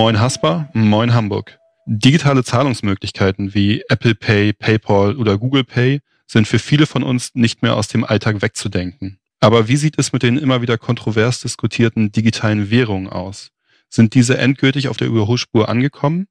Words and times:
Moin 0.00 0.18
Haspa, 0.18 0.70
moin 0.72 1.12
Hamburg. 1.12 1.58
Digitale 1.84 2.42
Zahlungsmöglichkeiten 2.42 3.52
wie 3.52 3.82
Apple 3.90 4.14
Pay, 4.14 4.54
PayPal 4.54 5.14
oder 5.18 5.36
Google 5.36 5.62
Pay 5.62 6.00
sind 6.26 6.48
für 6.48 6.58
viele 6.58 6.86
von 6.86 7.02
uns 7.02 7.34
nicht 7.34 7.60
mehr 7.60 7.76
aus 7.76 7.88
dem 7.88 8.02
Alltag 8.04 8.40
wegzudenken. 8.40 9.18
Aber 9.40 9.68
wie 9.68 9.76
sieht 9.76 9.98
es 9.98 10.14
mit 10.14 10.22
den 10.22 10.38
immer 10.38 10.62
wieder 10.62 10.78
kontrovers 10.78 11.40
diskutierten 11.40 12.12
digitalen 12.12 12.70
Währungen 12.70 13.10
aus? 13.10 13.50
Sind 13.90 14.14
diese 14.14 14.38
endgültig 14.38 14.88
auf 14.88 14.96
der 14.96 15.06
Überholspur 15.06 15.68
angekommen? 15.68 16.28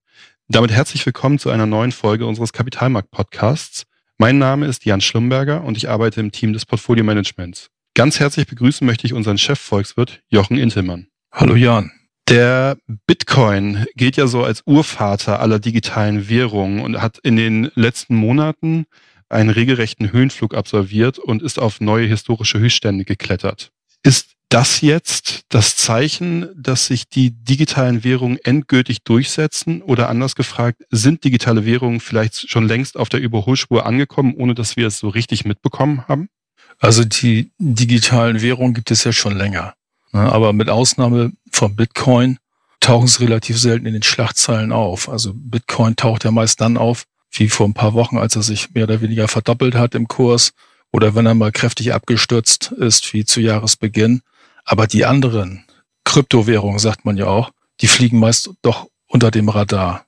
Damit 0.47 0.71
herzlich 0.71 1.05
willkommen 1.05 1.37
zu 1.37 1.51
einer 1.51 1.67
neuen 1.67 1.91
Folge 1.91 2.25
unseres 2.25 2.53
Kapitalmarkt-Podcasts. 2.53 3.83
Mein 4.17 4.39
Name 4.39 4.65
ist 4.65 4.83
Jan 4.85 4.99
Schlumberger 4.99 5.63
und 5.63 5.77
ich 5.77 5.89
arbeite 5.89 6.21
im 6.21 6.31
Team 6.31 6.53
des 6.53 6.65
Portfolio 6.65 7.03
Managements. 7.03 7.69
Ganz 7.93 8.19
herzlich 8.19 8.47
begrüßen 8.47 8.87
möchte 8.87 9.05
ich 9.05 9.13
unseren 9.13 9.37
Chef-Volkswirt 9.37 10.23
Jochen 10.27 10.57
Intelmann. 10.57 11.05
Hallo 11.31 11.55
Jan. 11.55 11.91
Der 12.29 12.77
Bitcoin 13.07 13.87
gilt 13.95 14.15
ja 14.15 14.27
so 14.27 14.43
als 14.43 14.61
Urvater 14.67 15.39
aller 15.39 15.57
digitalen 15.57 16.29
Währungen 16.29 16.81
und 16.81 17.01
hat 17.01 17.17
in 17.23 17.35
den 17.35 17.71
letzten 17.73 18.15
Monaten 18.15 18.85
einen 19.29 19.49
regelrechten 19.49 20.11
Höhenflug 20.11 20.53
absolviert 20.53 21.17
und 21.17 21.41
ist 21.41 21.57
auf 21.57 21.81
neue 21.81 22.05
historische 22.05 22.59
Höchststände 22.59 23.03
geklettert. 23.03 23.71
Ist 24.03 24.33
das 24.49 24.81
jetzt 24.81 25.41
das 25.49 25.75
Zeichen, 25.75 26.49
dass 26.55 26.85
sich 26.85 27.09
die 27.09 27.31
digitalen 27.31 28.03
Währungen 28.03 28.37
endgültig 28.43 29.03
durchsetzen? 29.03 29.81
Oder 29.81 30.07
anders 30.09 30.35
gefragt, 30.35 30.83
sind 30.91 31.23
digitale 31.23 31.65
Währungen 31.65 31.99
vielleicht 31.99 32.49
schon 32.49 32.67
längst 32.67 32.95
auf 32.95 33.09
der 33.09 33.21
Überholspur 33.21 33.87
angekommen, 33.87 34.35
ohne 34.35 34.53
dass 34.53 34.75
wir 34.75 34.85
es 34.85 34.99
so 34.99 35.09
richtig 35.09 35.45
mitbekommen 35.45 36.07
haben? 36.07 36.29
Also 36.77 37.03
die 37.03 37.51
digitalen 37.57 38.41
Währungen 38.41 38.75
gibt 38.75 38.91
es 38.91 39.03
ja 39.03 39.11
schon 39.11 39.35
länger. 39.35 39.73
Ne? 40.11 40.31
Aber 40.31 40.53
mit 40.53 40.69
Ausnahme 40.69 41.31
von 41.51 41.75
Bitcoin 41.75 42.37
tauchen 42.79 43.07
sie 43.07 43.23
relativ 43.23 43.59
selten 43.59 43.85
in 43.85 43.93
den 43.93 44.03
Schlagzeilen 44.03 44.71
auf. 44.71 45.09
Also 45.09 45.33
Bitcoin 45.33 45.95
taucht 45.95 46.23
ja 46.23 46.31
meist 46.31 46.61
dann 46.61 46.77
auf, 46.77 47.05
wie 47.31 47.49
vor 47.49 47.67
ein 47.67 47.73
paar 47.73 47.93
Wochen, 47.93 48.17
als 48.17 48.35
er 48.35 48.43
sich 48.43 48.73
mehr 48.73 48.85
oder 48.85 49.01
weniger 49.01 49.27
verdoppelt 49.27 49.75
hat 49.75 49.95
im 49.95 50.07
Kurs 50.07 50.51
oder 50.91 51.15
wenn 51.15 51.25
er 51.25 51.35
mal 51.35 51.51
kräftig 51.51 51.93
abgestürzt 51.93 52.71
ist, 52.71 53.13
wie 53.13 53.25
zu 53.25 53.41
Jahresbeginn. 53.41 54.21
Aber 54.65 54.87
die 54.87 55.05
anderen 55.05 55.65
Kryptowährungen, 56.03 56.79
sagt 56.79 57.05
man 57.05 57.17
ja 57.17 57.27
auch, 57.27 57.51
die 57.81 57.87
fliegen 57.87 58.19
meist 58.19 58.49
doch 58.61 58.87
unter 59.07 59.31
dem 59.31 59.49
Radar. 59.49 60.05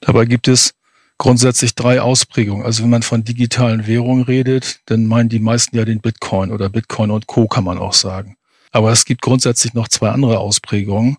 Dabei 0.00 0.26
gibt 0.26 0.48
es 0.48 0.74
grundsätzlich 1.18 1.74
drei 1.74 2.00
Ausprägungen. 2.00 2.64
Also 2.64 2.82
wenn 2.82 2.90
man 2.90 3.02
von 3.02 3.24
digitalen 3.24 3.86
Währungen 3.86 4.22
redet, 4.22 4.80
dann 4.86 5.06
meinen 5.06 5.28
die 5.28 5.40
meisten 5.40 5.76
ja 5.76 5.84
den 5.84 6.00
Bitcoin 6.00 6.52
oder 6.52 6.68
Bitcoin 6.68 7.10
und 7.10 7.26
Co. 7.26 7.48
kann 7.48 7.64
man 7.64 7.78
auch 7.78 7.92
sagen. 7.92 8.37
Aber 8.70 8.92
es 8.92 9.04
gibt 9.04 9.22
grundsätzlich 9.22 9.74
noch 9.74 9.88
zwei 9.88 10.10
andere 10.10 10.38
Ausprägungen. 10.38 11.16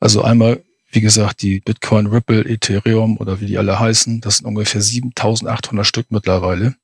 Also 0.00 0.22
einmal, 0.22 0.62
wie 0.90 1.00
gesagt, 1.00 1.42
die 1.42 1.60
Bitcoin, 1.60 2.06
Ripple, 2.06 2.44
Ethereum 2.44 3.16
oder 3.18 3.40
wie 3.40 3.46
die 3.46 3.58
alle 3.58 3.78
heißen. 3.78 4.20
Das 4.20 4.38
sind 4.38 4.46
ungefähr 4.46 4.80
7800 4.80 5.86
Stück 5.86 6.06
mittlerweile. 6.10 6.74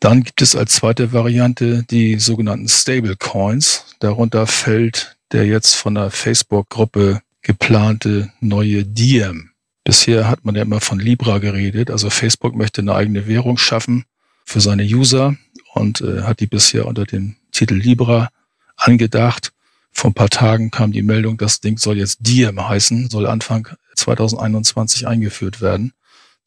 Dann 0.00 0.24
gibt 0.24 0.42
es 0.42 0.56
als 0.56 0.74
zweite 0.74 1.12
Variante 1.12 1.84
die 1.84 2.18
sogenannten 2.18 2.68
Stable 2.68 3.16
Coins. 3.16 3.84
Darunter 4.00 4.46
fällt 4.46 5.16
der 5.30 5.46
jetzt 5.46 5.74
von 5.74 5.94
der 5.94 6.10
Facebook-Gruppe 6.10 7.22
geplante 7.40 8.32
neue 8.40 8.84
Diem. 8.84 9.50
Bisher 9.84 10.28
hat 10.28 10.44
man 10.44 10.54
ja 10.54 10.62
immer 10.62 10.80
von 10.80 11.00
Libra 11.00 11.38
geredet. 11.38 11.90
Also 11.90 12.10
Facebook 12.10 12.54
möchte 12.54 12.80
eine 12.80 12.94
eigene 12.94 13.26
Währung 13.26 13.58
schaffen 13.58 14.04
für 14.44 14.60
seine 14.60 14.84
User 14.84 15.36
und 15.74 16.00
äh, 16.00 16.22
hat 16.22 16.40
die 16.40 16.46
bisher 16.46 16.86
unter 16.86 17.04
dem 17.04 17.36
Titel 17.50 17.74
Libra 17.74 18.28
angedacht. 18.76 19.52
Vor 19.92 20.10
ein 20.10 20.14
paar 20.14 20.30
Tagen 20.30 20.70
kam 20.70 20.92
die 20.92 21.02
Meldung, 21.02 21.36
das 21.36 21.60
Ding 21.60 21.78
soll 21.78 21.98
jetzt 21.98 22.18
Diem 22.20 22.68
heißen, 22.68 23.10
soll 23.10 23.26
Anfang 23.26 23.68
2021 23.96 25.06
eingeführt 25.06 25.60
werden. 25.60 25.92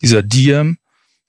Dieser 0.01 0.23
Diem, 0.23 0.77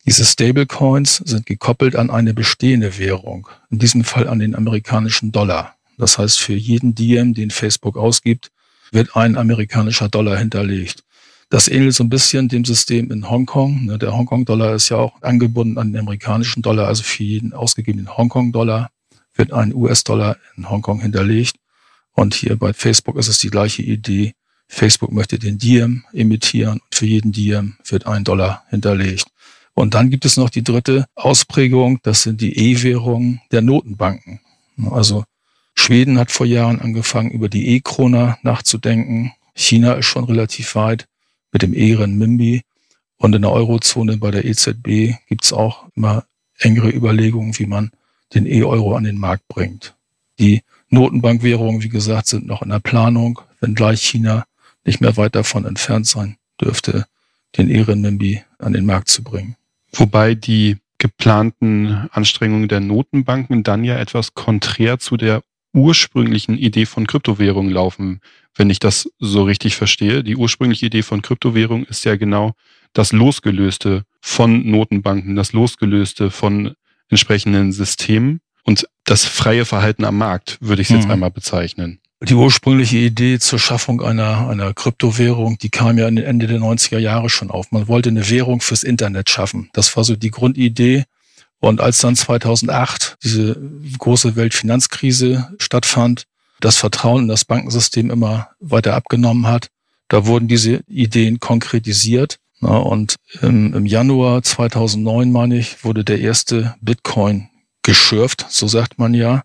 diese 0.07 0.25
Stablecoins 0.25 1.17
sind 1.25 1.47
gekoppelt 1.47 1.97
an 1.97 2.11
eine 2.11 2.33
bestehende 2.33 2.99
Währung, 2.99 3.49
in 3.71 3.79
diesem 3.79 4.05
Fall 4.05 4.29
an 4.29 4.39
den 4.39 4.55
amerikanischen 4.55 5.33
Dollar. 5.33 5.77
Das 5.99 6.19
heißt, 6.19 6.41
für 6.41 6.55
jeden 6.55 6.95
Diem, 6.95 7.35
den 7.35 7.51
Facebook 7.51 7.97
ausgibt, 7.97 8.51
wird 8.93 9.17
ein 9.17 9.37
amerikanischer 9.37 10.09
Dollar 10.09 10.37
hinterlegt. 10.39 11.03
Das 11.49 11.69
ähnelt 11.69 11.95
so 11.95 12.03
ein 12.03 12.09
bisschen 12.09 12.49
dem 12.49 12.65
System 12.65 13.11
in 13.13 13.31
Hongkong. 13.31 13.85
Ne, 13.85 13.99
der 13.99 14.17
Hongkong-Dollar 14.17 14.75
ist 14.75 14.89
ja 14.89 14.97
auch 14.97 15.23
angebunden 15.23 15.79
an 15.79 15.93
den 15.93 16.01
amerikanischen 16.01 16.63
Dollar, 16.63 16.89
also 16.89 17.05
für 17.05 17.23
jeden 17.23 17.53
ausgegebenen 17.53 18.17
Hongkong-Dollar 18.17 18.91
wird 19.37 19.53
ein 19.53 19.75
US-Dollar 19.75 20.37
in 20.57 20.69
Hongkong 20.69 21.01
hinterlegt. 21.01 21.57
Und 22.13 22.35
hier 22.35 22.57
bei 22.57 22.73
Facebook 22.73 23.17
ist 23.17 23.29
es 23.29 23.39
die 23.39 23.51
gleiche 23.51 23.83
Idee. 23.83 24.35
Facebook 24.69 25.13
möchte 25.13 25.39
den 25.39 25.59
Diem 25.59 26.05
emittieren 26.13 26.81
und 26.81 26.95
für 26.95 27.07
jeden 27.07 27.33
Diem 27.33 27.77
wird 27.85 28.07
ein 28.07 28.25
Dollar 28.25 28.65
hinterlegt. 28.71 29.27
Und 29.75 29.95
dann 29.95 30.11
gibt 30.11 30.25
es 30.25 30.37
noch 30.37 30.51
die 30.51 30.65
dritte 30.65 31.07
Ausprägung, 31.15 32.01
das 32.03 32.23
sind 32.23 32.41
die 32.41 32.57
E-Währungen 32.57 33.43
der 33.53 33.61
Notenbanken. 33.61 34.41
Also 34.91 35.25
Schweden 35.75 36.19
hat 36.19 36.33
vor 36.33 36.47
Jahren 36.47 36.81
angefangen, 36.81 37.31
über 37.31 37.49
die 37.49 37.69
E-Krone 37.77 38.39
nachzudenken. 38.43 39.33
China 39.55 39.93
ist 39.93 40.07
schon 40.07 40.25
relativ 40.25 40.75
weit 40.75 41.07
mit 41.53 41.63
dem 41.63 41.75
E-Renminbi. 41.75 42.63
Und 43.19 43.35
in 43.35 43.43
der 43.43 43.53
Eurozone 43.53 44.17
bei 44.17 44.31
der 44.31 44.45
EZB 44.45 45.15
gibt 45.29 45.45
es 45.45 45.53
auch 45.53 45.87
immer 45.95 46.25
engere 46.59 46.91
Überlegungen, 46.91 47.59
wie 47.59 47.67
man 47.67 47.91
den 48.37 48.47
E-Euro 48.47 48.95
an 48.95 49.05
den 49.05 49.19
Markt 49.19 49.49
bringt. 49.49 49.95
Die 50.39 50.63
Notenbankwährungen, 50.91 51.83
wie 51.83 51.89
gesagt, 51.89 52.29
sind 52.29 52.47
noch 52.47 52.63
in 52.63 52.69
der 52.69 52.79
Planung, 52.79 53.41
wenngleich 53.61 54.03
China 54.03 54.45
nicht 54.85 55.01
mehr 55.01 55.17
weit 55.17 55.35
davon 55.35 55.65
entfernt 55.65 56.07
sein 56.07 56.37
dürfte, 56.61 57.07
den 57.57 57.69
E-Renminbi 57.69 58.43
an 58.59 58.73
den 58.73 58.87
Markt 58.87 59.09
zu 59.09 59.25
bringen. 59.25 59.57
Wobei 59.93 60.35
die 60.35 60.77
geplanten 60.99 62.09
Anstrengungen 62.13 62.69
der 62.69 62.81
Notenbanken 62.81 63.63
dann 63.63 63.85
ja 63.85 63.99
etwas 63.99 64.35
konträr 64.35 64.99
zu 64.99 65.17
der 65.17 65.43
ursprünglichen 65.75 66.57
Idee 66.57 66.87
von 66.87 67.07
Kryptowährungen 67.07 67.73
laufen, 67.73 68.21
wenn 68.55 68.71
ich 68.71 68.79
das 68.79 69.11
so 69.19 69.43
richtig 69.43 69.77
verstehe. 69.77 70.25
Die 70.25 70.37
ursprüngliche 70.37 70.87
Idee 70.87 71.03
von 71.03 71.21
Kryptowährung 71.21 71.85
ist 71.85 72.05
ja 72.05 72.17
genau 72.17 72.53
das 72.93 73.13
Losgelöste 73.13 74.05
von 74.21 74.71
Notenbanken, 74.71 75.37
das 75.37 75.53
Losgelöste 75.53 76.31
von 76.31 76.75
entsprechenden 77.09 77.73
Systemen 77.73 78.41
und 78.65 78.89
das 79.05 79.25
freie 79.25 79.65
Verhalten 79.65 80.05
am 80.05 80.19
Markt, 80.19 80.59
würde 80.61 80.83
ich 80.83 80.91
es 80.91 80.97
jetzt 80.97 81.05
mhm. 81.07 81.13
einmal 81.13 81.31
bezeichnen. 81.31 82.01
Die 82.23 82.35
ursprüngliche 82.35 82.97
Idee 82.97 83.39
zur 83.39 83.59
Schaffung 83.59 84.01
einer, 84.01 84.49
einer 84.49 84.73
Kryptowährung, 84.73 85.59
die 85.59 85.69
kam 85.69 85.99
ja 85.99 86.07
Ende 86.07 86.47
der 86.47 86.59
90er 86.59 86.99
Jahre 86.99 87.29
schon 87.29 87.51
auf. 87.51 87.73
Man 87.73 87.89
wollte 87.89 88.09
eine 88.09 88.29
Währung 88.31 88.63
fürs 88.63 88.83
Internet 88.83 89.29
schaffen. 89.29 89.69
Das 89.75 89.95
war 89.97 90.03
so 90.03 90.17
die 90.17 90.31
Grundidee. 90.31 91.05
Und 91.61 91.81
als 91.81 91.99
dann 91.99 92.17
2008 92.17 93.19
diese 93.23 93.61
große 93.99 94.35
Weltfinanzkrise 94.35 95.55
stattfand, 95.59 96.25
das 96.61 96.79
Vertrauen 96.79 97.25
in 97.25 97.29
das 97.29 97.45
Bankensystem 97.45 98.11
immer 98.11 98.49
weiter 98.61 98.95
abgenommen 98.95 99.47
hat, 99.47 99.69
da 100.09 100.27
wurden 100.27 100.49
diese 100.49 100.83
Ideen 100.87 101.39
konkretisiert. 101.39 102.39
Und 102.67 103.17
im, 103.43 103.87
Januar 103.87 104.43
2009, 104.43 105.31
meine 105.31 105.57
ich, 105.57 105.85
wurde 105.85 106.05
der 106.05 106.21
erste 106.21 106.75
Bitcoin 106.81 107.49
geschürft, 107.83 108.47
so 108.49 108.67
sagt 108.67 108.99
man 108.99 109.15
ja. 109.15 109.43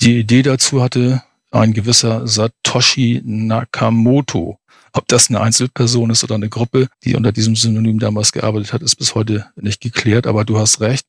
Die 0.00 0.18
Idee 0.18 0.42
dazu 0.42 0.82
hatte 0.82 1.22
ein 1.50 1.72
gewisser 1.72 2.26
Satoshi 2.26 3.22
Nakamoto. 3.24 4.58
Ob 4.92 5.08
das 5.08 5.28
eine 5.28 5.40
Einzelperson 5.40 6.10
ist 6.10 6.24
oder 6.24 6.34
eine 6.34 6.48
Gruppe, 6.48 6.88
die 7.04 7.16
unter 7.16 7.32
diesem 7.32 7.56
Synonym 7.56 7.98
damals 7.98 8.32
gearbeitet 8.32 8.72
hat, 8.72 8.82
ist 8.82 8.96
bis 8.96 9.14
heute 9.14 9.46
nicht 9.56 9.80
geklärt. 9.80 10.26
Aber 10.26 10.44
du 10.44 10.58
hast 10.58 10.80
recht. 10.80 11.06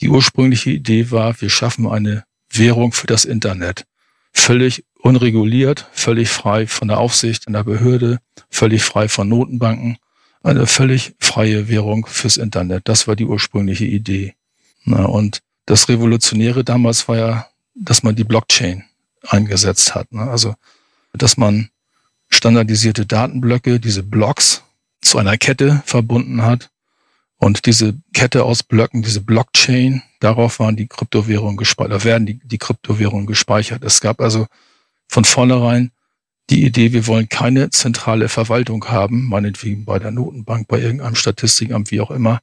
Die 0.00 0.08
ursprüngliche 0.08 0.70
Idee 0.70 1.10
war, 1.10 1.38
wir 1.40 1.50
schaffen 1.50 1.86
eine 1.86 2.24
Währung 2.50 2.92
für 2.92 3.06
das 3.06 3.24
Internet. 3.24 3.84
Völlig 4.32 4.84
unreguliert, 4.98 5.86
völlig 5.92 6.30
frei 6.30 6.66
von 6.66 6.88
der 6.88 6.98
Aufsicht 6.98 7.46
in 7.46 7.52
der 7.52 7.64
Behörde, 7.64 8.18
völlig 8.48 8.82
frei 8.82 9.08
von 9.08 9.28
Notenbanken 9.28 9.98
eine 10.42 10.66
völlig 10.66 11.14
freie 11.18 11.68
Währung 11.68 12.06
fürs 12.06 12.36
Internet. 12.36 12.88
Das 12.88 13.06
war 13.06 13.16
die 13.16 13.24
ursprüngliche 13.24 13.84
Idee. 13.84 14.34
Na, 14.84 15.04
und 15.04 15.40
das 15.66 15.88
Revolutionäre 15.88 16.64
damals 16.64 17.08
war 17.08 17.16
ja, 17.16 17.46
dass 17.74 18.02
man 18.02 18.16
die 18.16 18.24
Blockchain 18.24 18.84
eingesetzt 19.28 19.94
hat. 19.94 20.12
Ne? 20.12 20.22
Also, 20.22 20.54
dass 21.12 21.36
man 21.36 21.70
standardisierte 22.28 23.06
Datenblöcke, 23.06 23.78
diese 23.78 24.02
Blocks, 24.02 24.62
zu 25.02 25.18
einer 25.18 25.36
Kette 25.36 25.82
verbunden 25.84 26.42
hat. 26.42 26.70
Und 27.36 27.66
diese 27.66 27.94
Kette 28.14 28.44
aus 28.44 28.62
Blöcken, 28.62 29.02
diese 29.02 29.20
Blockchain, 29.20 30.02
darauf 30.20 30.60
waren 30.60 30.76
die 30.76 30.86
Kryptowährungen 30.86 31.56
gespeichert, 31.56 32.04
werden 32.04 32.24
die, 32.24 32.38
die 32.38 32.58
Kryptowährungen 32.58 33.26
gespeichert. 33.26 33.82
Es 33.82 34.00
gab 34.00 34.20
also 34.20 34.46
von 35.08 35.24
vornherein 35.24 35.90
die 36.50 36.64
Idee, 36.64 36.92
wir 36.92 37.06
wollen 37.06 37.28
keine 37.28 37.70
zentrale 37.70 38.28
Verwaltung 38.28 38.84
haben, 38.86 39.26
meinetwegen 39.26 39.84
bei 39.84 39.98
der 39.98 40.10
Notenbank, 40.10 40.68
bei 40.68 40.80
irgendeinem 40.80 41.14
Statistikamt, 41.14 41.90
wie 41.90 42.00
auch 42.00 42.10
immer. 42.10 42.40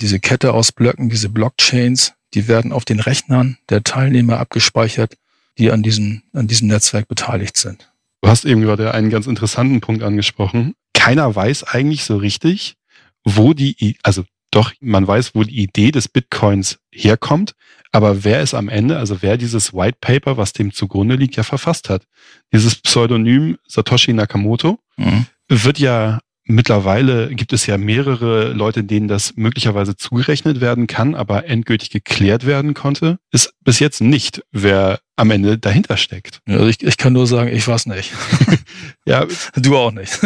Diese 0.00 0.18
Kette 0.18 0.52
aus 0.52 0.72
Blöcken, 0.72 1.10
diese 1.10 1.28
Blockchains, 1.28 2.14
die 2.34 2.48
werden 2.48 2.72
auf 2.72 2.84
den 2.84 3.00
Rechnern 3.00 3.58
der 3.68 3.82
Teilnehmer 3.82 4.38
abgespeichert, 4.38 5.16
die 5.58 5.70
an 5.70 5.82
diesem, 5.82 6.22
an 6.32 6.48
diesem 6.48 6.68
Netzwerk 6.68 7.08
beteiligt 7.08 7.56
sind. 7.56 7.92
Du 8.22 8.28
hast 8.28 8.44
eben 8.44 8.62
gerade 8.62 8.94
einen 8.94 9.10
ganz 9.10 9.26
interessanten 9.26 9.80
Punkt 9.80 10.02
angesprochen. 10.02 10.74
keiner 10.94 11.34
weiß 11.34 11.64
eigentlich 11.64 12.04
so 12.04 12.16
richtig, 12.16 12.76
wo 13.24 13.52
die, 13.52 13.96
also 14.02 14.24
doch, 14.52 14.72
man 14.80 15.06
weiß, 15.06 15.34
wo 15.34 15.42
die 15.42 15.60
Idee 15.60 15.90
des 15.90 16.08
Bitcoins 16.08 16.78
herkommt, 16.92 17.54
aber 17.90 18.22
wer 18.22 18.40
es 18.40 18.54
am 18.54 18.68
Ende, 18.68 18.98
also 18.98 19.20
wer 19.20 19.36
dieses 19.36 19.74
White 19.74 19.98
Paper, 20.00 20.36
was 20.36 20.52
dem 20.52 20.72
zugrunde 20.72 21.16
liegt, 21.16 21.36
ja 21.36 21.42
verfasst 21.42 21.88
hat. 21.88 22.06
Dieses 22.52 22.76
Pseudonym 22.76 23.58
Satoshi 23.66 24.12
Nakamoto 24.12 24.78
mhm. 24.96 25.26
wird 25.48 25.78
ja 25.78 26.20
Mittlerweile 26.44 27.32
gibt 27.32 27.52
es 27.52 27.66
ja 27.66 27.78
mehrere 27.78 28.52
Leute, 28.52 28.82
denen 28.82 29.06
das 29.06 29.36
möglicherweise 29.36 29.96
zugerechnet 29.96 30.60
werden 30.60 30.88
kann, 30.88 31.14
aber 31.14 31.46
endgültig 31.46 31.90
geklärt 31.90 32.44
werden 32.46 32.74
konnte, 32.74 33.18
ist 33.30 33.54
bis 33.60 33.78
jetzt 33.78 34.00
nicht, 34.00 34.42
wer 34.50 34.98
am 35.14 35.30
Ende 35.30 35.56
dahinter 35.56 35.96
steckt. 35.96 36.40
Also 36.48 36.66
ich, 36.66 36.82
ich 36.82 36.96
kann 36.96 37.12
nur 37.12 37.28
sagen, 37.28 37.54
ich 37.54 37.68
es 37.68 37.86
nicht. 37.86 38.12
ja, 39.06 39.24
du 39.54 39.76
auch 39.76 39.92
nicht. 39.92 40.18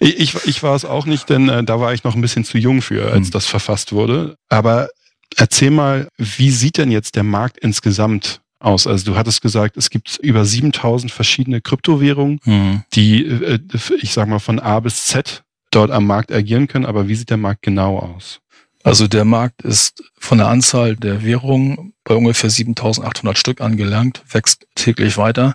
Ich, 0.00 0.34
ich, 0.46 0.62
war 0.62 0.74
es 0.74 0.84
auch 0.84 1.06
nicht, 1.06 1.28
denn 1.28 1.48
äh, 1.48 1.64
da 1.64 1.80
war 1.80 1.92
ich 1.94 2.04
noch 2.04 2.14
ein 2.14 2.20
bisschen 2.20 2.44
zu 2.44 2.58
jung 2.58 2.82
für, 2.82 3.10
als 3.10 3.26
hm. 3.26 3.30
das 3.32 3.46
verfasst 3.46 3.92
wurde. 3.92 4.36
Aber 4.48 4.88
erzähl 5.36 5.70
mal, 5.70 6.08
wie 6.18 6.50
sieht 6.50 6.78
denn 6.78 6.90
jetzt 6.90 7.16
der 7.16 7.22
Markt 7.22 7.58
insgesamt 7.58 8.40
aus? 8.58 8.86
Also 8.86 9.12
du 9.12 9.16
hattest 9.16 9.42
gesagt, 9.42 9.76
es 9.76 9.90
gibt 9.90 10.18
über 10.18 10.44
7000 10.44 11.12
verschiedene 11.12 11.60
Kryptowährungen, 11.60 12.40
hm. 12.44 12.82
die, 12.94 13.24
äh, 13.24 13.58
ich 14.00 14.12
sag 14.12 14.28
mal, 14.28 14.38
von 14.38 14.58
A 14.60 14.80
bis 14.80 15.06
Z 15.06 15.42
dort 15.70 15.90
am 15.90 16.06
Markt 16.06 16.32
agieren 16.32 16.68
können. 16.68 16.86
Aber 16.86 17.08
wie 17.08 17.14
sieht 17.14 17.30
der 17.30 17.36
Markt 17.36 17.62
genau 17.62 17.98
aus? 17.98 18.40
Also 18.84 19.08
der 19.08 19.24
Markt 19.24 19.62
ist 19.62 20.04
von 20.18 20.38
der 20.38 20.48
Anzahl 20.48 20.94
der 20.94 21.24
Währungen 21.24 21.94
bei 22.04 22.14
ungefähr 22.14 22.50
7800 22.50 23.38
Stück 23.38 23.60
angelangt, 23.62 24.22
wächst 24.30 24.66
täglich 24.74 25.16
weiter. 25.16 25.54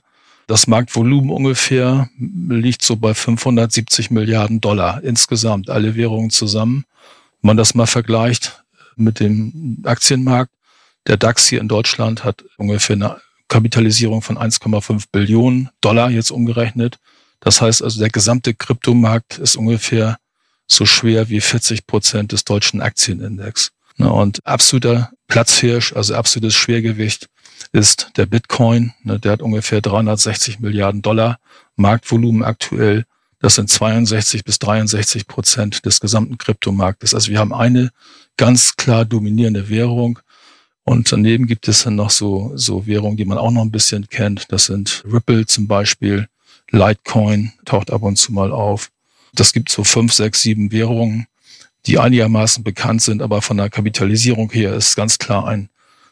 Das 0.50 0.66
Marktvolumen 0.66 1.30
ungefähr 1.30 2.10
liegt 2.18 2.82
so 2.82 2.96
bei 2.96 3.14
570 3.14 4.10
Milliarden 4.10 4.60
Dollar 4.60 5.04
insgesamt, 5.04 5.70
alle 5.70 5.94
Währungen 5.94 6.32
zusammen. 6.32 6.86
Wenn 7.40 7.50
man 7.50 7.58
das 7.58 7.76
mal 7.76 7.86
vergleicht 7.86 8.64
mit 8.96 9.20
dem 9.20 9.84
Aktienmarkt, 9.86 10.52
der 11.06 11.18
DAX 11.18 11.48
hier 11.48 11.62
in 11.62 11.68
Deutschland 11.68 12.24
hat 12.24 12.44
ungefähr 12.58 12.96
eine 12.96 13.22
Kapitalisierung 13.48 14.24
von 14.24 14.40
1,5 14.40 15.04
Billionen 15.12 15.70
Dollar 15.82 16.10
jetzt 16.10 16.32
umgerechnet. 16.32 16.98
Das 17.42 17.62
heißt 17.62 17.84
also, 17.84 18.00
der 18.00 18.10
gesamte 18.10 18.56
Kryptomarkt 18.56 19.38
ist 19.38 19.56
ungefähr 19.56 20.18
so 20.66 20.88
schwer 20.88 21.30
wie 21.30 21.42
40 21.42 21.86
Prozent 21.86 22.32
des 22.32 22.44
deutschen 22.44 22.82
Aktienindex. 22.82 23.70
Und 24.00 24.44
absoluter 24.48 25.12
Platzhirsch, 25.28 25.94
also 25.94 26.16
absolutes 26.16 26.56
Schwergewicht 26.56 27.28
ist 27.72 28.12
der 28.18 28.26
Bitcoin. 28.26 28.94
Ne, 29.04 29.20
der 29.20 29.34
hat 29.34 29.42
ungefähr 29.42 29.82
360 29.82 30.60
Milliarden 30.60 31.02
Dollar 31.02 31.40
Marktvolumen 31.76 32.44
aktuell. 32.44 33.06
Das 33.40 33.56
sind 33.56 33.70
62 33.70 34.44
bis 34.44 34.60
63 34.60 35.28
Prozent 35.28 35.86
des 35.86 36.00
gesamten 36.00 36.38
Kryptomarktes. 36.38 37.14
Also 37.14 37.32
wir 37.32 37.40
haben 37.40 37.54
eine 37.54 37.92
ganz 38.38 38.76
klar 38.76 39.06
dominierende 39.06 39.70
Währung. 39.70 40.20
Und 40.84 41.12
daneben 41.12 41.46
gibt 41.48 41.68
es 41.68 41.84
dann 41.84 41.96
noch 41.96 42.10
so, 42.10 42.52
so 42.56 42.86
Währungen, 42.88 43.16
die 43.16 43.26
man 43.26 43.38
auch 43.38 43.52
noch 43.52 43.62
ein 43.62 43.72
bisschen 43.72 44.10
kennt. 44.10 44.52
Das 44.52 44.66
sind 44.66 45.04
Ripple 45.06 45.46
zum 45.46 45.68
Beispiel. 45.68 46.28
Litecoin 46.72 47.54
taucht 47.66 47.92
ab 47.92 48.02
und 48.02 48.18
zu 48.18 48.34
mal 48.34 48.52
auf. 48.52 48.92
Das 49.34 49.54
gibt 49.54 49.70
so 49.70 49.84
fünf, 49.84 50.14
sechs, 50.14 50.42
sieben 50.42 50.72
Währungen, 50.72 51.28
die 51.86 52.00
einigermaßen 52.00 52.64
bekannt 52.64 53.02
sind, 53.02 53.22
aber 53.22 53.42
von 53.42 53.58
der 53.58 53.70
Kapitalisierung 53.70 54.52
her 54.52 54.74
ist 54.74 54.96
ganz 54.96 55.18
klar 55.18 55.48
ein, 55.48 55.70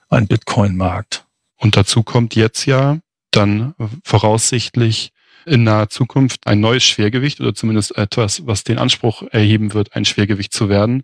ein 0.09 0.27
Bitcoin-Markt. 0.27 1.25
Und 1.57 1.75
dazu 1.75 2.03
kommt 2.03 2.35
jetzt 2.35 2.65
ja 2.65 2.99
dann 3.31 3.73
voraussichtlich 4.03 5.11
in 5.47 5.63
naher 5.63 5.89
Zukunft 5.89 6.45
ein 6.45 6.59
neues 6.59 6.83
Schwergewicht 6.83 7.39
oder 7.39 7.55
zumindest 7.55 7.97
etwas, 7.97 8.45
was 8.45 8.63
den 8.63 8.77
Anspruch 8.77 9.23
erheben 9.31 9.73
wird, 9.73 9.95
ein 9.95 10.05
Schwergewicht 10.05 10.53
zu 10.53 10.67
werden. 10.67 11.03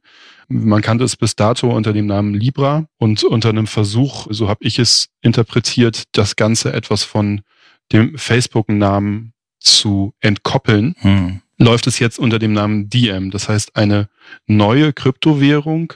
Man 0.49 0.81
kannte 0.81 1.05
es 1.05 1.15
bis 1.15 1.35
dato 1.35 1.71
unter 1.71 1.93
dem 1.93 2.05
Namen 2.05 2.33
Libra 2.33 2.85
und 2.97 3.23
unter 3.23 3.49
einem 3.49 3.67
Versuch, 3.67 4.27
so 4.29 4.49
habe 4.49 4.65
ich 4.65 4.79
es 4.79 5.07
interpretiert, 5.21 6.03
das 6.11 6.35
Ganze 6.35 6.73
etwas 6.73 7.03
von 7.03 7.41
dem 7.91 8.17
Facebook-Namen 8.17 9.33
zu 9.59 10.13
entkoppeln, 10.19 10.95
hm. 10.99 11.41
läuft 11.57 11.87
es 11.87 11.99
jetzt 11.99 12.19
unter 12.19 12.37
dem 12.37 12.51
Namen 12.51 12.89
Diem. 12.89 13.31
Das 13.31 13.47
heißt, 13.47 13.77
eine 13.77 14.09
neue 14.45 14.91
Kryptowährung, 14.91 15.93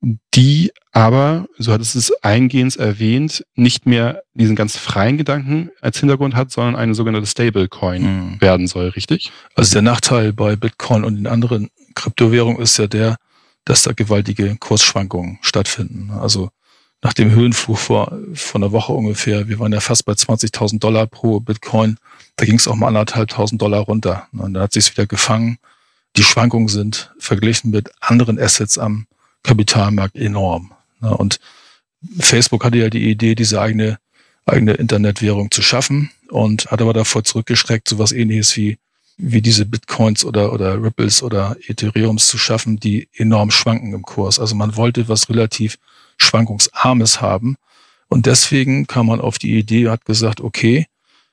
die 0.00 0.70
aber, 0.92 1.46
so 1.58 1.72
hat 1.72 1.80
es 1.80 1.94
es 1.94 2.12
eingehends 2.22 2.76
erwähnt, 2.76 3.44
nicht 3.54 3.86
mehr 3.86 4.22
diesen 4.34 4.54
ganz 4.54 4.76
freien 4.76 5.18
Gedanken 5.18 5.70
als 5.80 5.98
Hintergrund 5.98 6.34
hat, 6.34 6.52
sondern 6.52 6.76
eine 6.76 6.94
sogenannte 6.94 7.26
Stablecoin 7.26 8.02
hm. 8.02 8.40
werden 8.40 8.66
soll, 8.66 8.88
richtig? 8.90 9.32
Also 9.54 9.72
der 9.72 9.82
Nachteil 9.82 10.32
bei 10.32 10.56
Bitcoin 10.56 11.04
und 11.04 11.16
den 11.16 11.26
anderen 11.26 11.70
Kryptowährungen 11.94 12.62
ist 12.62 12.78
ja 12.78 12.86
der, 12.86 13.16
dass 13.64 13.82
da 13.82 13.92
gewaltige 13.92 14.56
Kursschwankungen 14.56 15.38
stattfinden. 15.42 16.10
Also 16.10 16.50
nach 17.02 17.12
dem 17.12 17.30
Höhenflug 17.30 17.78
vor, 17.78 18.18
vor 18.34 18.60
einer 18.60 18.72
Woche 18.72 18.92
ungefähr, 18.92 19.48
wir 19.48 19.58
waren 19.58 19.72
ja 19.72 19.80
fast 19.80 20.04
bei 20.04 20.12
20.000 20.12 20.78
Dollar 20.78 21.06
pro 21.06 21.40
Bitcoin, 21.40 21.96
da 22.36 22.44
ging 22.44 22.56
es 22.56 22.68
auch 22.68 22.76
mal 22.76 22.88
anderthalbtausend 22.88 23.60
Dollar 23.60 23.80
runter. 23.80 24.28
Und 24.32 24.54
da 24.54 24.62
hat 24.62 24.72
sich 24.72 24.90
wieder 24.92 25.06
gefangen. 25.06 25.58
Die 26.16 26.24
Schwankungen 26.24 26.68
sind 26.68 27.12
verglichen 27.18 27.70
mit 27.70 27.90
anderen 28.00 28.38
Assets 28.38 28.78
am 28.78 29.06
Kapitalmarkt 29.42 30.16
enorm. 30.16 30.72
Und 31.00 31.40
Facebook 32.18 32.64
hatte 32.64 32.78
ja 32.78 32.90
die 32.90 33.10
Idee, 33.10 33.34
diese 33.34 33.60
eigene, 33.60 33.98
eigene 34.46 34.74
Internetwährung 34.74 35.50
zu 35.50 35.62
schaffen 35.62 36.10
und 36.30 36.70
hat 36.70 36.80
aber 36.80 36.92
davor 36.92 37.24
zurückgeschreckt, 37.24 37.88
sowas 37.88 38.12
ähnliches 38.12 38.56
wie, 38.56 38.78
wie 39.16 39.42
diese 39.42 39.66
Bitcoins 39.66 40.24
oder, 40.24 40.52
oder 40.52 40.82
Ripples 40.82 41.22
oder 41.22 41.56
Ethereums 41.66 42.26
zu 42.26 42.38
schaffen, 42.38 42.78
die 42.78 43.08
enorm 43.14 43.50
schwanken 43.50 43.92
im 43.94 44.02
Kurs. 44.02 44.38
Also 44.38 44.54
man 44.54 44.76
wollte 44.76 45.08
was 45.08 45.28
relativ 45.28 45.78
schwankungsarmes 46.18 47.20
haben. 47.20 47.56
Und 48.08 48.26
deswegen 48.26 48.86
kam 48.86 49.06
man 49.06 49.20
auf 49.20 49.38
die 49.38 49.56
Idee, 49.58 49.88
hat 49.88 50.04
gesagt, 50.04 50.40
okay, 50.40 50.86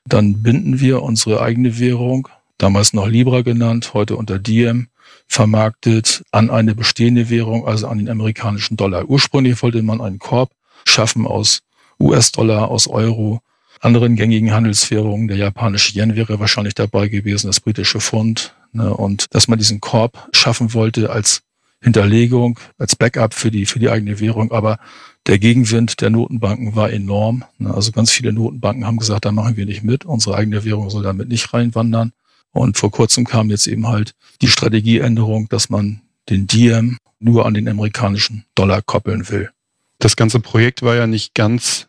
dann 0.04 0.42
binden 0.42 0.80
wir 0.80 1.02
unsere 1.02 1.40
eigene 1.40 1.78
Währung, 1.78 2.28
damals 2.58 2.92
noch 2.92 3.08
Libra 3.08 3.42
genannt, 3.42 3.92
heute 3.94 4.16
unter 4.16 4.38
Diem, 4.38 4.88
vermarktet 5.28 6.22
an 6.30 6.50
eine 6.50 6.74
bestehende 6.74 7.30
Währung, 7.30 7.66
also 7.66 7.88
an 7.88 7.98
den 7.98 8.08
amerikanischen 8.08 8.76
Dollar. 8.76 9.08
Ursprünglich 9.08 9.62
wollte 9.62 9.82
man 9.82 10.00
einen 10.00 10.18
Korb 10.18 10.50
schaffen 10.84 11.26
aus 11.26 11.60
US-Dollar, 11.98 12.70
aus 12.70 12.86
Euro, 12.86 13.40
anderen 13.80 14.16
gängigen 14.16 14.52
Handelswährungen. 14.52 15.28
Der 15.28 15.36
japanische 15.36 15.98
Yen 15.98 16.16
wäre 16.16 16.40
wahrscheinlich 16.40 16.74
dabei 16.74 17.08
gewesen, 17.08 17.48
das 17.48 17.60
britische 17.60 18.00
Pfund. 18.00 18.54
Ne, 18.72 18.92
und 18.92 19.26
dass 19.30 19.48
man 19.48 19.58
diesen 19.58 19.80
Korb 19.80 20.28
schaffen 20.32 20.74
wollte 20.74 21.10
als 21.10 21.42
Hinterlegung, 21.80 22.58
als 22.78 22.96
Backup 22.96 23.34
für 23.34 23.50
die, 23.50 23.66
für 23.66 23.78
die 23.78 23.90
eigene 23.90 24.18
Währung. 24.20 24.50
Aber 24.52 24.78
der 25.26 25.38
Gegenwind 25.38 26.00
der 26.00 26.10
Notenbanken 26.10 26.74
war 26.74 26.90
enorm. 26.90 27.44
Also 27.64 27.92
ganz 27.92 28.10
viele 28.10 28.32
Notenbanken 28.32 28.86
haben 28.86 28.96
gesagt, 28.96 29.24
da 29.24 29.32
machen 29.32 29.56
wir 29.56 29.66
nicht 29.66 29.82
mit. 29.82 30.04
Unsere 30.04 30.36
eigene 30.36 30.64
Währung 30.64 30.90
soll 30.90 31.02
damit 31.02 31.28
nicht 31.28 31.52
reinwandern. 31.52 32.12
Und 32.56 32.78
vor 32.78 32.90
kurzem 32.90 33.26
kam 33.26 33.50
jetzt 33.50 33.66
eben 33.66 33.86
halt 33.86 34.14
die 34.40 34.48
Strategieänderung, 34.48 35.48
dass 35.50 35.68
man 35.68 36.00
den 36.30 36.46
Diem 36.46 36.98
nur 37.18 37.44
an 37.44 37.54
den 37.54 37.68
amerikanischen 37.68 38.46
Dollar 38.54 38.80
koppeln 38.80 39.28
will. 39.28 39.50
Das 39.98 40.16
ganze 40.16 40.40
Projekt 40.40 40.82
war 40.82 40.96
ja 40.96 41.06
nicht 41.06 41.34
ganz 41.34 41.88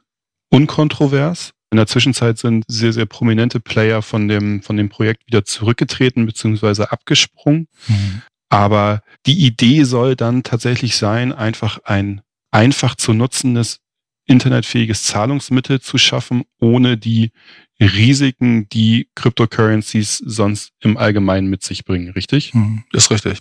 unkontrovers. 0.49 1.51
In 1.71 1.77
der 1.77 1.87
Zwischenzeit 1.87 2.37
sind 2.37 2.65
sehr, 2.67 2.91
sehr 2.91 3.05
prominente 3.05 3.59
Player 3.59 4.01
von 4.01 4.27
dem, 4.27 4.61
von 4.61 4.75
dem 4.75 4.89
Projekt 4.89 5.25
wieder 5.27 5.45
zurückgetreten 5.45 6.25
bzw. 6.25 6.83
abgesprungen. 6.83 7.67
Mhm. 7.87 8.21
Aber 8.49 9.03
die 9.25 9.45
Idee 9.45 9.83
soll 9.83 10.15
dann 10.15 10.43
tatsächlich 10.43 10.97
sein, 10.97 11.31
einfach 11.31 11.79
ein 11.85 12.21
einfach 12.51 12.95
zu 12.95 13.13
nutzendes 13.13 13.79
internetfähiges 14.25 15.03
Zahlungsmittel 15.03 15.79
zu 15.79 15.97
schaffen, 15.97 16.43
ohne 16.59 16.97
die 16.97 17.31
Risiken, 17.79 18.67
die 18.69 19.09
Cryptocurrencies 19.15 20.17
sonst 20.17 20.71
im 20.79 20.97
Allgemeinen 20.97 21.47
mit 21.47 21.63
sich 21.63 21.85
bringen, 21.85 22.09
richtig? 22.11 22.53
Hm, 22.53 22.83
das 22.91 23.05
ist 23.05 23.11
richtig. 23.11 23.39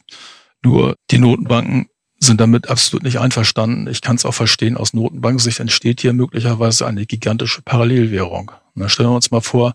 Nur 0.62 0.96
die 1.10 1.18
Notenbanken 1.18 1.88
sind 2.18 2.40
damit 2.40 2.68
absolut 2.68 3.02
nicht 3.02 3.18
einverstanden. 3.18 3.88
Ich 3.88 4.00
kann 4.00 4.16
es 4.16 4.24
auch 4.24 4.34
verstehen, 4.34 4.76
aus 4.76 4.94
Notenbankensicht 4.94 5.60
entsteht 5.60 6.00
hier 6.00 6.12
möglicherweise 6.12 6.86
eine 6.86 7.06
gigantische 7.06 7.62
Parallelwährung. 7.62 8.52
Na, 8.74 8.88
stellen 8.88 9.10
wir 9.10 9.16
uns 9.16 9.30
mal 9.30 9.40
vor, 9.40 9.74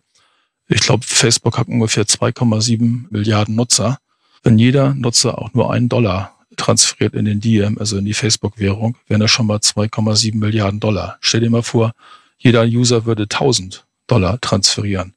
ich 0.67 0.81
glaube, 0.81 1.03
Facebook 1.05 1.57
hat 1.57 1.67
ungefähr 1.67 2.05
2,7 2.05 3.05
Milliarden 3.09 3.55
Nutzer. 3.55 3.97
Wenn 4.43 4.57
jeder 4.57 4.93
Nutzer 4.93 5.37
auch 5.37 5.53
nur 5.53 5.71
einen 5.71 5.89
Dollar 5.89 6.37
transferiert 6.55 7.13
in 7.13 7.25
den 7.25 7.39
Diem, 7.39 7.77
also 7.77 7.97
in 7.97 8.05
die 8.05 8.13
Facebook-Währung, 8.13 8.97
wären 9.07 9.21
das 9.21 9.31
schon 9.31 9.47
mal 9.47 9.57
2,7 9.57 10.37
Milliarden 10.37 10.79
Dollar. 10.79 11.17
Stell 11.21 11.41
dir 11.41 11.49
mal 11.49 11.63
vor, 11.63 11.91
jeder 12.37 12.63
User 12.63 13.05
würde 13.05 13.23
1000 13.23 13.85
Dollar 14.07 14.39
transferieren. 14.41 15.13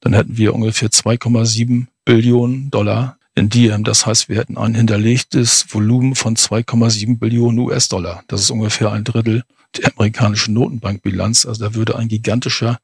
Dann 0.00 0.12
hätten 0.12 0.36
wir 0.36 0.54
ungefähr 0.54 0.88
2,7 0.88 1.86
Billionen 2.04 2.70
Dollar 2.70 3.18
in 3.34 3.48
Diem. 3.48 3.84
Das 3.84 4.06
heißt, 4.06 4.28
wir 4.28 4.36
hätten 4.36 4.56
ein 4.56 4.74
hinterlegtes 4.74 5.66
Volumen 5.68 6.14
von 6.14 6.36
2,7 6.36 7.18
Billionen 7.18 7.58
US-Dollar. 7.58 8.22
Das 8.28 8.40
ist 8.40 8.50
ungefähr 8.50 8.92
ein 8.92 9.04
Drittel 9.04 9.42
der 9.76 9.92
amerikanischen 9.96 10.54
Notenbankbilanz. 10.54 11.46
Also 11.46 11.64
da 11.64 11.74
würde 11.74 11.96
ein 11.96 12.08
gigantischer 12.08 12.78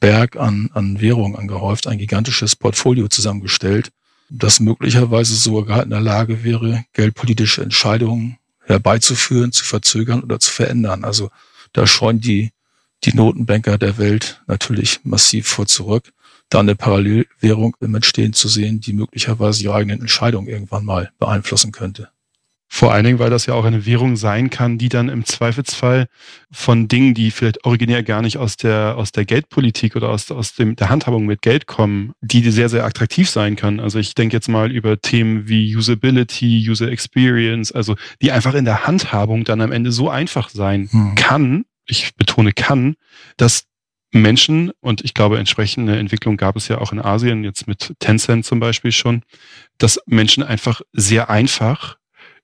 Berg 0.00 0.36
an, 0.36 0.70
an 0.72 1.00
Währung 1.00 1.36
angehäuft, 1.36 1.86
ein 1.86 1.98
gigantisches 1.98 2.56
Portfolio 2.56 3.08
zusammengestellt 3.08 3.90
das 4.30 4.60
möglicherweise 4.60 5.34
sogar 5.34 5.82
in 5.82 5.90
der 5.90 6.00
Lage 6.00 6.44
wäre, 6.44 6.84
geldpolitische 6.92 7.62
Entscheidungen 7.62 8.38
herbeizuführen, 8.64 9.52
zu 9.52 9.64
verzögern 9.64 10.22
oder 10.22 10.40
zu 10.40 10.50
verändern. 10.50 11.04
Also 11.04 11.30
da 11.72 11.86
scheuen 11.86 12.20
die, 12.20 12.50
die 13.04 13.16
Notenbanker 13.16 13.78
der 13.78 13.98
Welt 13.98 14.42
natürlich 14.46 15.00
massiv 15.04 15.46
vor 15.46 15.66
zurück, 15.66 16.12
da 16.48 16.60
eine 16.60 16.74
Parallelwährung 16.74 17.76
im 17.80 17.94
Entstehen 17.94 18.32
zu 18.32 18.48
sehen, 18.48 18.80
die 18.80 18.92
möglicherweise 18.92 19.64
ihre 19.64 19.74
eigenen 19.74 20.00
Entscheidungen 20.00 20.48
irgendwann 20.48 20.84
mal 20.84 21.10
beeinflussen 21.18 21.72
könnte. 21.72 22.08
Vor 22.66 22.92
allen 22.92 23.04
Dingen, 23.04 23.18
weil 23.20 23.30
das 23.30 23.46
ja 23.46 23.54
auch 23.54 23.64
eine 23.64 23.86
Währung 23.86 24.16
sein 24.16 24.50
kann, 24.50 24.78
die 24.78 24.88
dann 24.88 25.08
im 25.08 25.24
Zweifelsfall 25.24 26.08
von 26.50 26.88
Dingen, 26.88 27.14
die 27.14 27.30
vielleicht 27.30 27.64
originär 27.64 28.02
gar 28.02 28.20
nicht 28.20 28.36
aus 28.36 28.56
der, 28.56 28.96
aus 28.96 29.12
der 29.12 29.24
Geldpolitik 29.24 29.94
oder 29.94 30.08
aus, 30.08 30.28
aus 30.32 30.54
dem, 30.54 30.74
der 30.74 30.88
Handhabung 30.88 31.24
mit 31.24 31.40
Geld 31.40 31.68
kommen, 31.68 32.14
die 32.20 32.50
sehr, 32.50 32.68
sehr 32.68 32.84
attraktiv 32.84 33.30
sein 33.30 33.54
kann. 33.54 33.78
Also 33.78 34.00
ich 34.00 34.16
denke 34.16 34.36
jetzt 34.36 34.48
mal 34.48 34.72
über 34.72 35.00
Themen 35.00 35.46
wie 35.46 35.76
Usability, 35.76 36.68
User 36.68 36.90
Experience, 36.90 37.70
also 37.70 37.94
die 38.20 38.32
einfach 38.32 38.54
in 38.54 38.64
der 38.64 38.88
Handhabung 38.88 39.44
dann 39.44 39.60
am 39.60 39.70
Ende 39.70 39.92
so 39.92 40.10
einfach 40.10 40.48
sein 40.48 40.88
hm. 40.90 41.14
kann, 41.14 41.64
ich 41.86 42.14
betone 42.16 42.52
kann, 42.52 42.96
dass 43.36 43.64
Menschen, 44.12 44.70
und 44.80 45.04
ich 45.04 45.12
glaube, 45.12 45.38
entsprechende 45.38 45.98
Entwicklung 45.98 46.36
gab 46.36 46.56
es 46.56 46.68
ja 46.68 46.78
auch 46.78 46.92
in 46.92 47.00
Asien, 47.00 47.42
jetzt 47.42 47.66
mit 47.66 47.94
Tencent 47.98 48.44
zum 48.44 48.60
Beispiel 48.60 48.92
schon, 48.92 49.22
dass 49.78 50.00
Menschen 50.06 50.44
einfach 50.44 50.82
sehr 50.92 51.30
einfach 51.30 51.98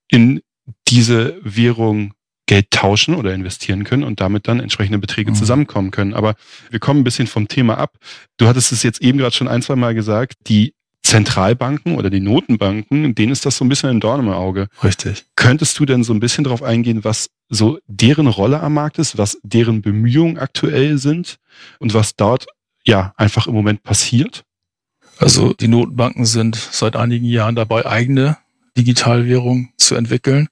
in 0.08 0.40
diese 0.88 1.38
Währung 1.42 2.14
Geld 2.46 2.72
tauschen 2.72 3.14
oder 3.14 3.32
investieren 3.32 3.84
können 3.84 4.02
und 4.02 4.20
damit 4.20 4.48
dann 4.48 4.58
entsprechende 4.58 4.98
Beträge 4.98 5.30
mhm. 5.30 5.36
zusammenkommen 5.36 5.92
können. 5.92 6.14
Aber 6.14 6.34
wir 6.70 6.80
kommen 6.80 7.00
ein 7.00 7.04
bisschen 7.04 7.28
vom 7.28 7.46
Thema 7.46 7.78
ab. 7.78 7.96
Du 8.38 8.48
hattest 8.48 8.72
es 8.72 8.82
jetzt 8.82 9.00
eben 9.00 9.18
gerade 9.18 9.34
schon 9.34 9.46
ein, 9.46 9.62
zwei 9.62 9.76
Mal 9.76 9.94
gesagt, 9.94 10.34
die 10.48 10.74
Zentralbanken 11.02 11.96
oder 11.96 12.10
die 12.10 12.20
Notenbanken, 12.20 13.14
denen 13.14 13.32
ist 13.32 13.46
das 13.46 13.56
so 13.56 13.64
ein 13.64 13.68
bisschen 13.68 13.90
ein 13.90 14.00
Dorn 14.00 14.20
im 14.20 14.28
Auge. 14.28 14.68
Richtig. 14.84 15.24
Könntest 15.34 15.78
du 15.78 15.86
denn 15.86 16.04
so 16.04 16.12
ein 16.12 16.20
bisschen 16.20 16.44
darauf 16.44 16.62
eingehen, 16.62 17.04
was 17.04 17.30
so 17.48 17.78
deren 17.86 18.26
Rolle 18.26 18.60
am 18.60 18.74
Markt 18.74 18.98
ist, 18.98 19.18
was 19.18 19.38
deren 19.42 19.82
Bemühungen 19.82 20.38
aktuell 20.38 20.98
sind 20.98 21.38
und 21.78 21.94
was 21.94 22.16
dort 22.16 22.46
ja 22.84 23.12
einfach 23.16 23.46
im 23.46 23.54
Moment 23.54 23.82
passiert? 23.82 24.44
Also 25.18 25.52
die 25.52 25.68
Notenbanken 25.68 26.24
sind 26.24 26.56
seit 26.56 26.96
einigen 26.96 27.26
Jahren 27.26 27.54
dabei, 27.54 27.84
eigene 27.84 28.38
Digitalwährung 28.76 29.70
zu 29.76 29.94
entwickeln. 29.94 30.48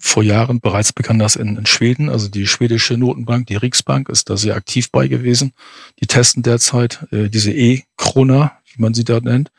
Vor 0.00 0.22
Jahren 0.22 0.60
bereits 0.60 0.92
begann 0.92 1.18
das 1.18 1.36
in, 1.36 1.56
in, 1.56 1.66
Schweden. 1.66 2.08
Also 2.08 2.28
die 2.28 2.46
schwedische 2.46 2.96
Notenbank, 2.96 3.48
die 3.48 3.56
Riksbank, 3.56 4.08
ist 4.08 4.30
da 4.30 4.36
sehr 4.36 4.54
aktiv 4.54 4.90
bei 4.90 5.08
gewesen. 5.08 5.52
Die 6.00 6.06
testen 6.06 6.42
derzeit 6.42 7.06
äh, 7.10 7.28
diese 7.28 7.52
E-Krona, 7.52 8.52
wie 8.72 8.80
man 8.80 8.94
sie 8.94 9.04
da 9.04 9.20
nennt. 9.20 9.50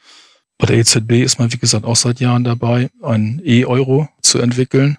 Bei 0.59 0.65
der 0.65 0.77
EZB 0.77 1.23
ist 1.23 1.39
man, 1.39 1.51
wie 1.53 1.57
gesagt, 1.57 1.85
auch 1.85 1.95
seit 1.95 2.19
Jahren 2.19 2.43
dabei, 2.43 2.89
einen 3.01 3.41
E-Euro 3.43 4.09
zu 4.21 4.39
entwickeln. 4.39 4.97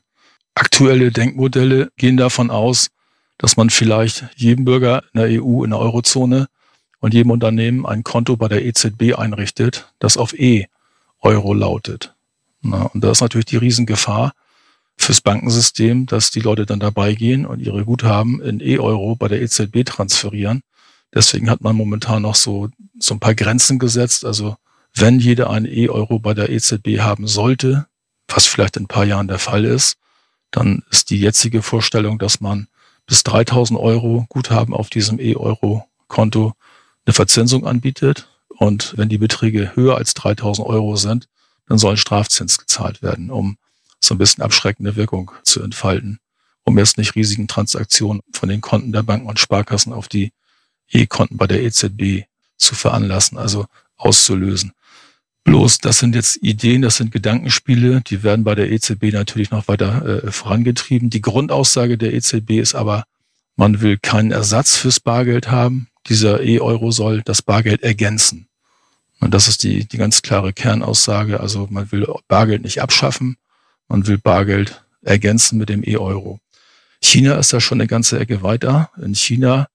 Aktuelle 0.55 1.13
Denkmodelle 1.13 1.93
gehen 1.97 2.17
davon 2.17 2.51
aus, 2.51 2.89
dass 3.37 3.59
man 3.59 3.69
vielleicht 3.69 4.25
jedem 4.37 4.65
Bürger 4.65 5.05
in 5.13 5.21
der 5.21 5.43
EU, 5.43 5.63
in 5.63 5.71
der 5.71 5.79
Eurozone 5.79 6.49
und 7.01 7.13
jedem 7.13 7.31
Unternehmen 7.31 7.85
ein 7.85 8.05
Konto 8.05 8.37
bei 8.37 8.49
der 8.49 8.65
EZB 8.65 9.15
einrichtet, 9.19 9.93
das 9.99 10.17
auf 10.17 10.33
E-Euro 10.33 11.53
lautet. 11.53 12.15
Na, 12.63 12.85
und 12.85 13.05
da 13.05 13.11
ist 13.11 13.21
natürlich 13.21 13.47
die 13.47 13.59
Riesengefahr 13.59 14.33
fürs 14.97 15.21
Bankensystem, 15.21 16.07
dass 16.07 16.31
die 16.31 16.41
Leute 16.41 16.65
dann 16.65 16.81
dabei 16.81 17.13
gehen 17.13 17.45
und 17.45 17.61
ihre 17.61 17.85
Guthaben 17.85 18.41
in 18.41 18.61
E-Euro 18.61 19.15
bei 19.15 19.29
der 19.29 19.43
EZB 19.43 19.85
transferieren. 19.85 20.63
Deswegen 21.15 21.51
hat 21.51 21.61
man 21.61 21.77
momentan 21.77 22.23
noch 22.23 22.35
so, 22.35 22.71
so 22.99 23.15
ein 23.15 23.21
paar 23.21 23.35
Grenzen 23.35 23.79
gesetzt. 23.79 24.25
Also 24.25 24.57
wenn 24.95 25.21
jeder 25.21 25.51
ein 25.51 25.67
E-Euro 25.67 26.19
bei 26.19 26.35
der 26.35 26.51
EZB 26.51 27.01
haben 27.01 27.27
sollte, 27.27 27.87
was 28.29 28.47
vielleicht 28.47 28.77
in 28.77 28.85
ein 28.85 28.89
paar 28.89 29.05
Jahren 29.05 29.29
der 29.29 29.39
Fall 29.39 29.65
ist, 29.65 29.97
dann 30.51 30.83
ist 30.91 31.11
die 31.11 31.21
jetzige 31.21 31.63
Vorstellung, 31.63 32.19
dass 32.19 32.41
man 32.41 32.69
bis 33.07 33.23
3000 33.25 33.79
Euro 33.79 34.27
Guthaben 34.29 34.75
auf 34.75 34.91
diesem 34.91 35.19
E-Euro-Konto 35.19 36.55
eine 37.07 37.13
Verzinsung 37.13 37.67
anbietet. 37.67 38.29
Und 38.49 38.95
wenn 38.97 39.09
die 39.09 39.19
Beträge 39.19 39.75
höher 39.75 39.97
als 39.97 40.15
3000 40.15 40.67
Euro 40.67 40.97
sind, 40.97 41.29
dann 41.67 41.79
soll 41.79 41.93
ein 41.93 41.97
Strafzins 41.97 42.59
gezahlt 42.59 43.03
werden, 43.03 43.31
um 43.31 43.57
so 44.01 44.15
ein 44.15 44.19
bisschen 44.19 44.43
abschreckende 44.43 44.97
Wirkung 44.97 45.31
zu 45.45 45.63
entfalten, 45.63 46.19
um 46.65 46.77
erst 46.79 46.99
nicht 46.99 47.15
riesigen 47.15 47.49
Transaktionen 47.49 48.23
von 48.33 48.49
den 48.49 48.61
Konten 48.61 48.93
der 48.93 49.03
Banken 49.03 49.29
und 49.29 49.39
Sparkassen 49.39 49.93
auf 49.93 50.09
die 50.09 50.33
E-Konten 50.91 51.37
bei 51.37 51.47
der 51.47 51.63
EZB 51.63 52.27
zu 52.57 52.75
veranlassen, 52.75 53.39
also 53.39 53.67
auszulösen. 53.97 54.73
Bloß, 55.45 55.79
das 55.79 55.99
sind 55.99 56.15
jetzt 56.15 56.37
Ideen, 56.43 56.83
das 56.83 56.97
sind 56.97 57.13
Gedankenspiele, 57.13 58.03
die 58.03 58.23
werden 58.23 58.45
bei 58.45 58.55
der 58.55 58.71
EZB 58.71 59.13
natürlich 59.13 59.51
noch 59.51 59.69
weiter 59.69 60.25
äh, 60.25 60.31
vorangetrieben. 60.31 61.09
Die 61.11 61.23
Grundaussage 61.23 61.97
der 61.97 62.13
EZB 62.13 62.59
ist 62.61 62.75
aber, 62.75 63.05
man 63.57 63.81
will 63.81 63.99
keinen 63.99 64.33
Ersatz 64.33 64.77
fürs 64.77 65.01
Bargeld 65.01 65.51
haben. 65.51 65.89
Dieser 66.09 66.43
E-Euro 66.43 66.91
soll 66.91 67.23
das 67.23 67.43
Bargeld 67.43 67.83
ergänzen. 67.83 68.49
Und 69.21 69.35
das 69.35 69.49
ist 69.49 69.63
die, 69.63 69.87
die 69.87 69.99
ganz 69.99 70.23
klare 70.23 70.53
Kernaussage. 70.53 71.41
Also 71.41 71.69
man 71.71 71.91
will 71.93 72.07
Bargeld 72.29 72.63
nicht 72.63 72.81
abschaffen, 72.81 73.37
man 73.89 74.07
will 74.07 74.19
Bargeld 74.19 74.83
ergänzen 75.03 75.59
mit 75.59 75.69
dem 75.69 75.83
E-Euro. 75.85 76.41
China 77.03 77.37
ist 77.37 77.53
da 77.53 77.61
schon 77.61 77.81
eine 77.81 77.89
ganze 77.89 78.19
Ecke 78.19 78.43
weiter. 78.43 78.91
In 79.01 79.15
China 79.15 79.69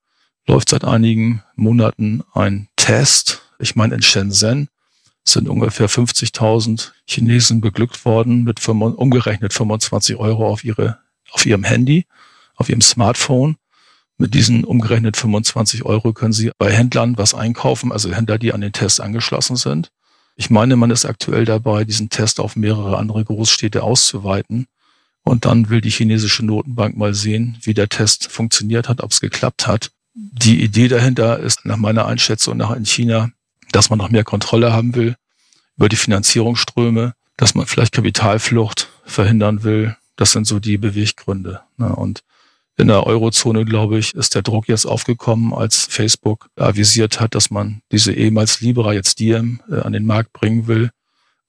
läuft 0.48 0.69
seit 0.69 0.84
einigen 0.84 1.43
Monaten 1.55 2.24
ein 2.34 2.67
Test. 2.75 3.41
Ich 3.60 3.75
meine, 3.75 3.95
in 3.95 4.01
Shenzhen 4.01 4.69
sind 5.27 5.50
ungefähr 5.50 5.89
50.000 5.89 6.91
Chinesen 7.08 7.60
beglückt 7.60 8.05
worden 8.05 8.44
mit 8.44 8.65
umgerechnet 8.67 9.53
25 9.53 10.17
Euro 10.17 10.48
auf 10.48 10.63
ihre, 10.63 11.00
auf 11.32 11.46
ihrem 11.46 11.63
Handy, 11.63 12.05
auf 12.55 12.70
ihrem 12.70 12.82
Smartphone. 12.82 13.58
Mit 14.17 14.34
diesen 14.34 14.63
umgerechnet 14.63 15.17
25 15.17 15.84
Euro 15.84 16.13
können 16.13 16.32
Sie 16.32 16.51
bei 16.58 16.72
Händlern 16.72 17.17
was 17.17 17.34
einkaufen, 17.34 17.91
also 17.91 18.13
Händler, 18.13 18.38
die 18.38 18.53
an 18.53 18.62
den 18.62 18.72
Test 18.72 19.01
angeschlossen 19.01 19.58
sind. 19.58 19.91
Ich 20.38 20.50
meine, 20.50 20.75
man 20.75 20.91
ist 20.91 21.05
aktuell 21.05 21.44
dabei, 21.46 21.84
diesen 21.84 22.10
Test 22.10 22.39
auf 22.39 22.55
mehrere 22.55 22.98
andere 22.98 23.25
Großstädte 23.25 23.84
auszuweiten. 23.84 24.67
Und 25.24 25.46
dann 25.46 25.70
will 25.70 25.82
die 25.82 25.89
chinesische 25.89 26.46
Notenbank 26.46 26.96
mal 26.96 27.13
sehen, 27.13 27.58
wie 27.63 27.74
der 27.74 27.89
Test 27.89 28.32
funktioniert 28.32 28.88
hat, 28.88 29.01
ob 29.01 29.12
es 29.12 29.22
geklappt 29.22 29.65
hat. 29.65 29.91
Die 30.13 30.63
Idee 30.63 30.88
dahinter 30.88 31.39
ist 31.39 31.65
nach 31.65 31.77
meiner 31.77 32.05
Einschätzung 32.05 32.58
nach 32.58 32.72
in 32.72 32.86
China, 32.86 33.32
dass 33.72 33.89
man 33.89 34.00
noch 34.00 34.10
mehr 34.10 34.24
Kontrolle 34.24 34.74
haben 34.74 34.95
will 34.95 35.15
über 35.77 35.89
die 35.89 35.95
Finanzierungsströme, 35.95 37.13
dass 37.38 37.55
man 37.55 37.65
vielleicht 37.65 37.93
Kapitalflucht 37.93 38.89
verhindern 39.05 39.63
will. 39.63 39.95
Das 40.15 40.31
sind 40.31 40.48
so 40.48 40.60
die 40.60 40.77
Beweggründe. 40.77 41.62
Ne? 41.77 41.93
Und 41.93 42.24
in 42.77 42.88
der 42.88 43.05
Eurozone, 43.05 43.63
glaube 43.65 43.98
ich, 43.98 44.13
ist 44.15 44.36
der 44.36 44.41
Druck 44.41 44.67
jetzt 44.67 44.86
aufgekommen, 44.86 45.53
als 45.53 45.86
Facebook 45.86 46.50
avisiert 46.57 47.19
hat, 47.19 47.36
dass 47.36 47.50
man 47.50 47.81
diese 47.91 48.13
ehemals 48.13 48.60
Libra, 48.62 48.93
jetzt 48.93 49.19
Diem, 49.19 49.62
äh, 49.69 49.79
an 49.79 49.93
den 49.93 50.05
Markt 50.05 50.34
bringen 50.34 50.67
will. 50.67 50.91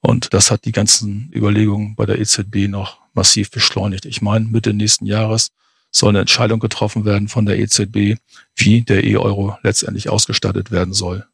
Und 0.00 0.34
das 0.34 0.50
hat 0.50 0.64
die 0.64 0.72
ganzen 0.72 1.30
Überlegungen 1.34 1.96
bei 1.96 2.06
der 2.06 2.20
EZB 2.20 2.68
noch 2.68 2.98
massiv 3.12 3.50
beschleunigt. 3.50 4.06
Ich 4.06 4.22
meine, 4.22 4.44
Mitte 4.44 4.72
nächsten 4.72 5.06
Jahres 5.06 5.48
soll 5.90 6.10
eine 6.10 6.20
Entscheidung 6.20 6.60
getroffen 6.60 7.04
werden 7.04 7.26
von 7.26 7.46
der 7.46 7.58
EZB, 7.58 8.18
wie 8.54 8.82
der 8.82 9.02
E-Euro 9.04 9.56
letztendlich 9.62 10.08
ausgestattet 10.08 10.70
werden 10.70 10.92
soll. 10.92 11.26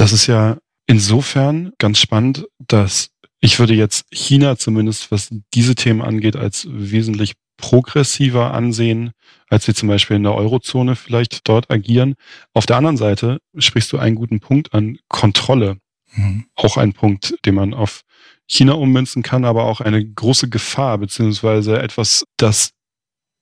Das 0.00 0.12
ist 0.12 0.26
ja 0.28 0.56
insofern 0.86 1.72
ganz 1.76 1.98
spannend, 1.98 2.46
dass 2.58 3.10
ich 3.38 3.58
würde 3.58 3.74
jetzt 3.74 4.06
China 4.10 4.56
zumindest, 4.56 5.12
was 5.12 5.28
diese 5.52 5.74
Themen 5.74 6.00
angeht, 6.00 6.36
als 6.36 6.66
wesentlich 6.70 7.34
progressiver 7.58 8.54
ansehen, 8.54 9.10
als 9.50 9.66
wir 9.66 9.74
zum 9.74 9.90
Beispiel 9.90 10.16
in 10.16 10.22
der 10.22 10.34
Eurozone 10.34 10.96
vielleicht 10.96 11.46
dort 11.46 11.70
agieren. 11.70 12.14
Auf 12.54 12.64
der 12.64 12.78
anderen 12.78 12.96
Seite 12.96 13.40
sprichst 13.58 13.92
du 13.92 13.98
einen 13.98 14.16
guten 14.16 14.40
Punkt 14.40 14.72
an 14.72 14.96
Kontrolle. 15.08 15.76
Mhm. 16.14 16.46
Auch 16.54 16.78
ein 16.78 16.94
Punkt, 16.94 17.34
den 17.44 17.56
man 17.56 17.74
auf 17.74 18.00
China 18.46 18.72
ummünzen 18.72 19.22
kann, 19.22 19.44
aber 19.44 19.64
auch 19.64 19.82
eine 19.82 20.02
große 20.02 20.48
Gefahr, 20.48 20.96
beziehungsweise 20.96 21.78
etwas, 21.78 22.24
das 22.38 22.70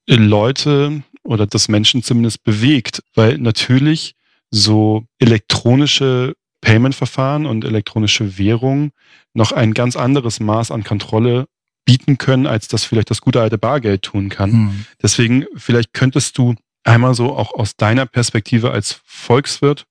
Leute 0.09 1.03
oder 1.23 1.47
das 1.47 1.69
Menschen 1.69 2.03
zumindest 2.03 2.43
bewegt, 2.43 3.01
weil 3.15 3.37
natürlich 3.37 4.15
so 4.51 5.05
elektronische 5.19 6.33
Payment-Verfahren 6.61 7.45
und 7.45 7.65
elektronische 7.65 8.37
Währung 8.37 8.91
noch 9.33 9.51
ein 9.51 9.73
ganz 9.73 9.95
anderes 9.95 10.39
Maß 10.39 10.71
an 10.71 10.83
Kontrolle 10.83 11.47
bieten 11.85 12.17
können, 12.17 12.45
als 12.45 12.67
das 12.67 12.83
vielleicht 12.83 13.09
das 13.09 13.21
gute 13.21 13.41
alte 13.41 13.57
Bargeld 13.57 14.03
tun 14.03 14.29
kann. 14.29 14.51
Mhm. 14.51 14.85
Deswegen, 15.01 15.45
vielleicht 15.55 15.93
könntest 15.93 16.37
du 16.37 16.55
einmal 16.83 17.13
so 17.13 17.35
auch 17.35 17.53
aus 17.53 17.75
deiner 17.75 18.05
Perspektive 18.05 18.71
als 18.71 19.01
Volkswirt 19.05 19.85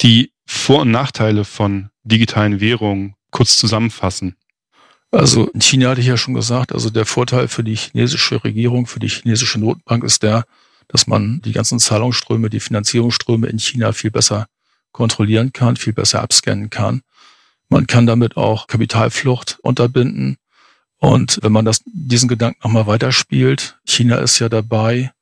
die 0.00 0.32
Vor- 0.46 0.82
und 0.82 0.90
Nachteile 0.90 1.44
von 1.44 1.90
digitalen 2.02 2.60
Währungen 2.60 3.14
kurz 3.30 3.56
zusammenfassen. 3.56 4.36
Also 5.10 5.48
in 5.48 5.60
China 5.60 5.90
hatte 5.90 6.00
ich 6.00 6.06
ja 6.06 6.16
schon 6.16 6.34
gesagt, 6.34 6.72
also 6.72 6.90
der 6.90 7.06
Vorteil 7.06 7.48
für 7.48 7.64
die 7.64 7.76
chinesische 7.76 8.42
Regierung, 8.44 8.86
für 8.86 9.00
die 9.00 9.08
chinesische 9.08 9.58
Notenbank 9.58 10.04
ist 10.04 10.22
der, 10.22 10.44
dass 10.88 11.06
man 11.06 11.40
die 11.42 11.52
ganzen 11.52 11.78
Zahlungsströme, 11.78 12.50
die 12.50 12.60
Finanzierungsströme 12.60 13.46
in 13.46 13.58
China 13.58 13.92
viel 13.92 14.10
besser 14.10 14.46
kontrollieren 14.98 15.52
kann, 15.52 15.76
viel 15.76 15.92
besser 15.92 16.20
abscannen 16.20 16.70
kann. 16.70 17.02
Man 17.68 17.86
kann 17.86 18.08
damit 18.08 18.36
auch 18.36 18.66
Kapitalflucht 18.66 19.60
unterbinden. 19.62 20.38
Und 20.96 21.38
wenn 21.40 21.52
man 21.52 21.64
das, 21.64 21.82
diesen 21.86 22.28
Gedanken 22.28 22.58
nochmal 22.64 22.88
weiterspielt, 22.88 23.78
China 23.86 24.16
ist 24.16 24.40
ja 24.40 24.48
dabei 24.48 25.12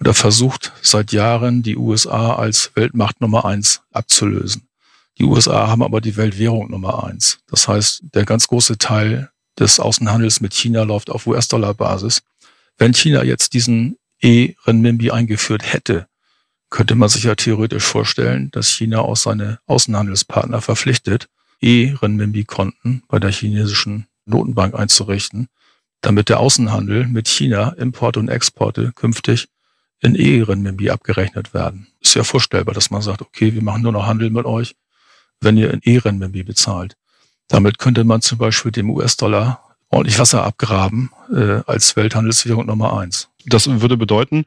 oder 0.00 0.14
versucht 0.14 0.72
seit 0.80 1.12
Jahren 1.12 1.62
die 1.62 1.76
USA 1.76 2.36
als 2.36 2.70
Weltmacht 2.74 3.20
Nummer 3.20 3.44
eins 3.44 3.82
abzulösen. 3.92 4.66
Die 5.18 5.24
USA 5.24 5.68
haben 5.68 5.82
aber 5.82 6.00
die 6.00 6.16
Weltwährung 6.16 6.70
Nummer 6.70 7.04
eins. 7.04 7.40
Das 7.50 7.68
heißt, 7.68 8.04
der 8.14 8.24
ganz 8.24 8.48
große 8.48 8.78
Teil 8.78 9.30
des 9.58 9.78
Außenhandels 9.78 10.40
mit 10.40 10.54
China 10.54 10.84
läuft 10.84 11.10
auf 11.10 11.26
US-Dollar-Basis. 11.26 12.22
Wenn 12.78 12.94
China 12.94 13.24
jetzt 13.24 13.52
diesen 13.52 13.98
E-Renminbi 14.22 15.10
eingeführt 15.10 15.70
hätte, 15.70 16.07
könnte 16.70 16.94
man 16.94 17.08
sich 17.08 17.24
ja 17.24 17.34
theoretisch 17.34 17.84
vorstellen, 17.84 18.50
dass 18.50 18.68
China 18.68 19.00
auch 19.00 19.16
seine 19.16 19.58
Außenhandelspartner 19.66 20.60
verpflichtet, 20.60 21.28
E-Renminbi-Konten 21.60 23.02
bei 23.08 23.18
der 23.18 23.32
chinesischen 23.32 24.06
Notenbank 24.26 24.74
einzurichten, 24.74 25.48
damit 26.02 26.28
der 26.28 26.40
Außenhandel 26.40 27.06
mit 27.06 27.28
China, 27.28 27.70
Importe 27.70 28.20
und 28.20 28.28
Exporte 28.28 28.92
künftig 28.94 29.48
in 30.00 30.14
E-Renminbi 30.14 30.90
abgerechnet 30.90 31.54
werden. 31.54 31.88
Ist 32.00 32.14
ja 32.14 32.22
vorstellbar, 32.22 32.74
dass 32.74 32.90
man 32.90 33.02
sagt, 33.02 33.22
okay, 33.22 33.54
wir 33.54 33.62
machen 33.62 33.82
nur 33.82 33.92
noch 33.92 34.06
Handel 34.06 34.30
mit 34.30 34.44
euch, 34.44 34.76
wenn 35.40 35.56
ihr 35.56 35.72
in 35.72 35.80
E-Renminbi 35.82 36.44
bezahlt. 36.44 36.96
Damit 37.48 37.78
könnte 37.78 38.04
man 38.04 38.20
zum 38.20 38.38
Beispiel 38.38 38.70
dem 38.70 38.90
US-Dollar 38.90 39.76
ordentlich 39.88 40.18
Wasser 40.18 40.44
abgraben 40.44 41.10
äh, 41.34 41.62
als 41.66 41.96
Welthandelswährung 41.96 42.66
Nummer 42.66 42.98
eins. 42.98 43.30
Das 43.46 43.66
würde 43.80 43.96
bedeuten, 43.96 44.44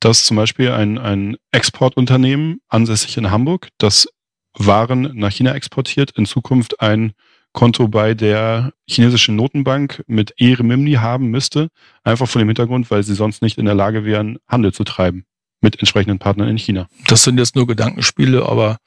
dass 0.00 0.24
zum 0.24 0.36
Beispiel 0.36 0.70
ein, 0.70 0.98
ein 0.98 1.36
Exportunternehmen 1.52 2.60
ansässig 2.68 3.16
in 3.16 3.30
Hamburg, 3.30 3.68
das 3.78 4.08
Waren 4.56 5.10
nach 5.14 5.32
China 5.32 5.52
exportiert, 5.54 6.12
in 6.12 6.26
Zukunft 6.26 6.80
ein 6.80 7.12
Konto 7.52 7.88
bei 7.88 8.14
der 8.14 8.72
chinesischen 8.86 9.36
Notenbank 9.36 10.02
mit 10.06 10.34
E-Remimbi 10.36 10.94
haben 10.94 11.28
müsste, 11.28 11.68
einfach 12.02 12.28
von 12.28 12.40
dem 12.40 12.48
Hintergrund, 12.48 12.90
weil 12.90 13.02
sie 13.02 13.14
sonst 13.14 13.42
nicht 13.42 13.58
in 13.58 13.64
der 13.64 13.74
Lage 13.74 14.04
wären, 14.04 14.38
Handel 14.46 14.72
zu 14.72 14.84
treiben 14.84 15.24
mit 15.60 15.78
entsprechenden 15.78 16.18
Partnern 16.18 16.48
in 16.48 16.58
China. 16.58 16.88
Das 17.06 17.22
sind 17.22 17.38
jetzt 17.38 17.56
nur 17.56 17.66
Gedankenspiele, 17.66 18.44
aber 18.46 18.78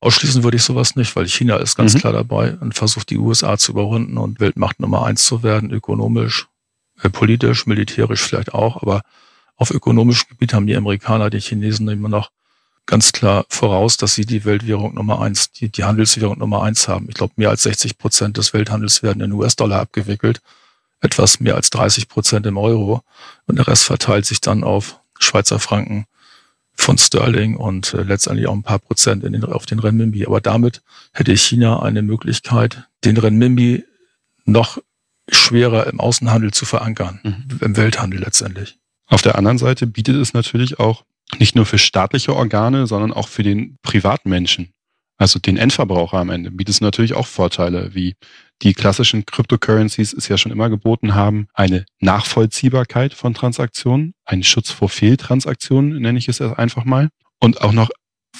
ausschließen 0.00 0.42
würde 0.42 0.56
ich 0.56 0.64
sowas 0.64 0.96
nicht, 0.96 1.14
weil 1.16 1.26
China 1.26 1.56
ist 1.56 1.76
ganz 1.76 1.94
mhm. 1.94 1.98
klar 1.98 2.12
dabei 2.12 2.56
und 2.56 2.74
versucht 2.74 3.10
die 3.10 3.18
USA 3.18 3.56
zu 3.56 3.72
überrunden 3.72 4.18
und 4.18 4.40
Weltmacht 4.40 4.80
Nummer 4.80 5.06
eins 5.06 5.24
zu 5.24 5.42
werden, 5.42 5.70
ökonomisch, 5.70 6.48
äh, 7.02 7.08
politisch, 7.08 7.66
militärisch 7.66 8.22
vielleicht 8.22 8.52
auch, 8.52 8.82
aber 8.82 9.02
auf 9.56 9.70
ökonomischem 9.70 10.28
Gebiet 10.30 10.52
haben 10.52 10.66
die 10.66 10.76
Amerikaner, 10.76 11.30
die 11.30 11.40
Chinesen 11.40 11.88
immer 11.88 12.08
noch 12.08 12.30
ganz 12.86 13.12
klar 13.12 13.44
voraus, 13.48 13.96
dass 13.96 14.14
sie 14.14 14.26
die 14.26 14.44
Weltwährung 14.44 14.94
Nummer 14.94 15.20
eins, 15.20 15.50
die, 15.50 15.68
die 15.68 15.84
Handelswährung 15.84 16.38
Nummer 16.38 16.62
eins 16.62 16.86
haben. 16.86 17.06
Ich 17.08 17.14
glaube, 17.14 17.32
mehr 17.36 17.50
als 17.50 17.62
60 17.62 17.98
Prozent 17.98 18.36
des 18.36 18.52
Welthandels 18.52 19.02
werden 19.02 19.22
in 19.22 19.32
US-Dollar 19.32 19.80
abgewickelt, 19.80 20.40
etwas 21.00 21.40
mehr 21.40 21.56
als 21.56 21.70
30 21.70 22.08
Prozent 22.08 22.46
im 22.46 22.56
Euro 22.56 23.02
und 23.46 23.56
der 23.56 23.66
Rest 23.66 23.84
verteilt 23.84 24.26
sich 24.26 24.40
dann 24.40 24.62
auf 24.62 25.00
Schweizer 25.18 25.58
Franken, 25.58 26.06
von 26.76 26.98
Sterling 26.98 27.56
und 27.56 27.94
äh, 27.94 28.02
letztendlich 28.02 28.46
auch 28.46 28.52
ein 28.52 28.62
paar 28.62 28.78
Prozent 28.78 29.24
in 29.24 29.32
den, 29.32 29.44
auf 29.44 29.66
den 29.66 29.78
Renminbi. 29.78 30.26
Aber 30.26 30.40
damit 30.40 30.82
hätte 31.12 31.36
China 31.36 31.82
eine 31.82 32.02
Möglichkeit, 32.02 32.84
den 33.04 33.16
Renminbi 33.16 33.84
noch 34.44 34.78
schwerer 35.28 35.86
im 35.88 35.98
Außenhandel 35.98 36.52
zu 36.52 36.66
verankern, 36.66 37.20
mhm. 37.24 37.58
im 37.60 37.76
Welthandel 37.76 38.20
letztendlich. 38.20 38.78
Auf 39.06 39.22
der 39.22 39.36
anderen 39.36 39.58
Seite 39.58 39.86
bietet 39.86 40.16
es 40.16 40.34
natürlich 40.34 40.78
auch 40.78 41.04
nicht 41.38 41.56
nur 41.56 41.66
für 41.66 41.78
staatliche 41.78 42.34
Organe, 42.34 42.86
sondern 42.86 43.12
auch 43.12 43.28
für 43.28 43.42
den 43.42 43.78
Privatmenschen, 43.82 44.72
also 45.16 45.38
den 45.38 45.56
Endverbraucher 45.56 46.18
am 46.18 46.30
Ende, 46.30 46.50
bietet 46.50 46.74
es 46.74 46.80
natürlich 46.80 47.14
auch 47.14 47.26
Vorteile, 47.26 47.94
wie 47.94 48.14
die 48.62 48.74
klassischen 48.74 49.26
Cryptocurrencies 49.26 50.12
es 50.12 50.28
ja 50.28 50.38
schon 50.38 50.52
immer 50.52 50.70
geboten 50.70 51.14
haben, 51.14 51.48
eine 51.54 51.84
Nachvollziehbarkeit 52.00 53.14
von 53.14 53.34
Transaktionen, 53.34 54.14
einen 54.24 54.44
Schutz 54.44 54.70
vor 54.70 54.88
Fehltransaktionen, 54.88 56.00
nenne 56.00 56.18
ich 56.18 56.28
es 56.28 56.40
einfach 56.40 56.84
mal, 56.84 57.08
und 57.38 57.60
auch 57.60 57.72
noch 57.72 57.90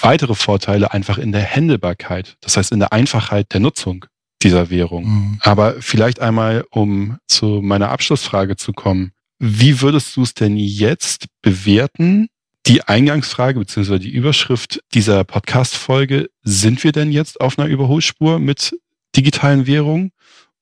weitere 0.01 0.35
Vorteile 0.35 0.93
einfach 0.93 1.19
in 1.19 1.33
der 1.33 1.43
Händelbarkeit, 1.43 2.37
das 2.41 2.57
heißt 2.57 2.73
in 2.73 2.81
der 2.81 2.93
Einfachheit 2.93 3.53
der 3.53 3.61
Nutzung 3.61 4.07
dieser 4.43 4.71
Währung. 4.71 5.05
Mhm. 5.05 5.39
Aber 5.41 5.81
vielleicht 5.81 6.21
einmal, 6.21 6.65
um 6.71 7.19
zu 7.27 7.61
meiner 7.63 7.91
Abschlussfrage 7.91 8.57
zu 8.57 8.73
kommen, 8.73 9.13
wie 9.39 9.81
würdest 9.81 10.17
du 10.17 10.23
es 10.23 10.35
denn 10.35 10.57
jetzt 10.57 11.27
bewerten, 11.43 12.29
die 12.67 12.83
Eingangsfrage 12.83 13.61
bzw. 13.61 13.99
die 13.99 14.11
Überschrift 14.11 14.81
dieser 14.95 15.23
Podcast-Folge, 15.25 16.31
sind 16.43 16.83
wir 16.83 16.93
denn 16.93 17.13
jetzt 17.13 17.41
auf 17.41 17.59
einer 17.59 17.69
Überholspur 17.69 18.39
mit 18.39 18.77
digitalen 19.15 19.67
Währungen 19.67 20.13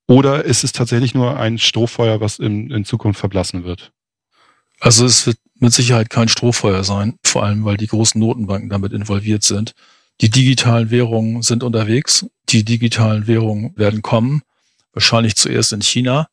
oder 0.07 0.45
ist 0.45 0.63
es 0.63 0.71
tatsächlich 0.71 1.15
nur 1.15 1.39
ein 1.39 1.57
Strohfeuer, 1.57 2.21
was 2.21 2.37
in, 2.39 2.69
in 2.69 2.85
Zukunft 2.85 3.19
verblassen 3.19 3.63
wird? 3.63 3.91
Also 4.79 5.05
es 5.05 5.25
wird 5.25 5.37
mit 5.59 5.73
Sicherheit 5.73 6.09
kein 6.09 6.27
Strohfeuer 6.27 6.83
sein, 6.83 7.17
vor 7.23 7.43
allem 7.43 7.65
weil 7.65 7.77
die 7.77 7.87
großen 7.87 8.19
Notenbanken 8.19 8.69
damit 8.69 8.93
involviert 8.93 9.43
sind. 9.43 9.73
Die 10.21 10.29
digitalen 10.29 10.91
Währungen 10.91 11.41
sind 11.41 11.63
unterwegs. 11.63 12.25
Die 12.49 12.63
digitalen 12.63 13.27
Währungen 13.27 13.75
werden 13.77 14.01
kommen. 14.01 14.41
Wahrscheinlich 14.93 15.35
zuerst 15.35 15.73
in 15.73 15.81
China, 15.81 16.27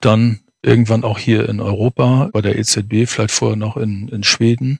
dann 0.00 0.40
irgendwann 0.62 1.04
auch 1.04 1.18
hier 1.18 1.48
in 1.48 1.60
Europa 1.60 2.30
bei 2.32 2.40
der 2.40 2.58
EZB, 2.58 3.06
vielleicht 3.06 3.32
vorher 3.32 3.56
noch 3.56 3.76
in, 3.76 4.08
in 4.08 4.22
Schweden 4.22 4.78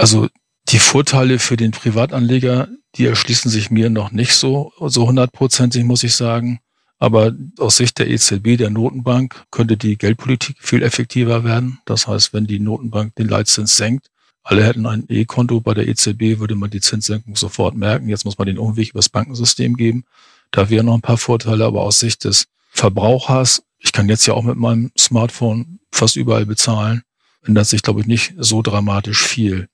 also 0.00 0.28
die 0.70 0.78
Vorteile 0.78 1.38
für 1.38 1.58
den 1.58 1.72
Privatanleger, 1.72 2.68
die 2.94 3.04
erschließen 3.04 3.50
sich 3.50 3.70
mir 3.70 3.90
noch 3.90 4.12
nicht 4.12 4.32
so, 4.32 4.72
so 4.78 5.06
hundertprozentig, 5.06 5.84
muss 5.84 6.04
ich 6.04 6.14
sagen. 6.14 6.60
Aber 6.98 7.34
aus 7.58 7.76
Sicht 7.76 7.98
der 7.98 8.08
EZB, 8.08 8.56
der 8.56 8.70
Notenbank, 8.70 9.44
könnte 9.50 9.76
die 9.76 9.98
Geldpolitik 9.98 10.56
viel 10.60 10.82
effektiver 10.82 11.44
werden. 11.44 11.80
Das 11.84 12.06
heißt, 12.06 12.32
wenn 12.32 12.46
die 12.46 12.60
Notenbank 12.60 13.14
den 13.16 13.28
Leitzins 13.28 13.76
senkt, 13.76 14.06
alle 14.42 14.64
hätten 14.64 14.86
ein 14.86 15.04
E-Konto 15.08 15.60
bei 15.60 15.74
der 15.74 15.86
EZB, 15.86 16.40
würde 16.40 16.54
man 16.54 16.70
die 16.70 16.80
Zinssenkung 16.80 17.36
sofort 17.36 17.76
merken. 17.76 18.08
Jetzt 18.08 18.24
muss 18.24 18.38
man 18.38 18.46
den 18.46 18.58
Umweg 18.58 18.90
übers 18.90 19.10
Bankensystem 19.10 19.76
geben. 19.76 20.04
Da 20.50 20.70
wären 20.70 20.86
noch 20.86 20.94
ein 20.94 21.02
paar 21.02 21.18
Vorteile, 21.18 21.66
aber 21.66 21.82
aus 21.82 22.00
Sicht 22.00 22.24
des 22.24 22.46
Verbrauchers, 22.70 23.62
ich 23.80 23.92
kann 23.92 24.08
jetzt 24.08 24.26
ja 24.26 24.34
auch 24.34 24.42
mit 24.42 24.56
meinem 24.56 24.92
Smartphone 24.96 25.80
fast 25.90 26.16
überall 26.16 26.46
bezahlen, 26.46 27.02
ändert 27.42 27.66
sich, 27.66 27.82
glaube 27.82 28.00
ich, 28.00 28.06
nicht 28.06 28.34
so 28.38 28.62
dramatisch 28.62 29.22
viel. 29.26 29.68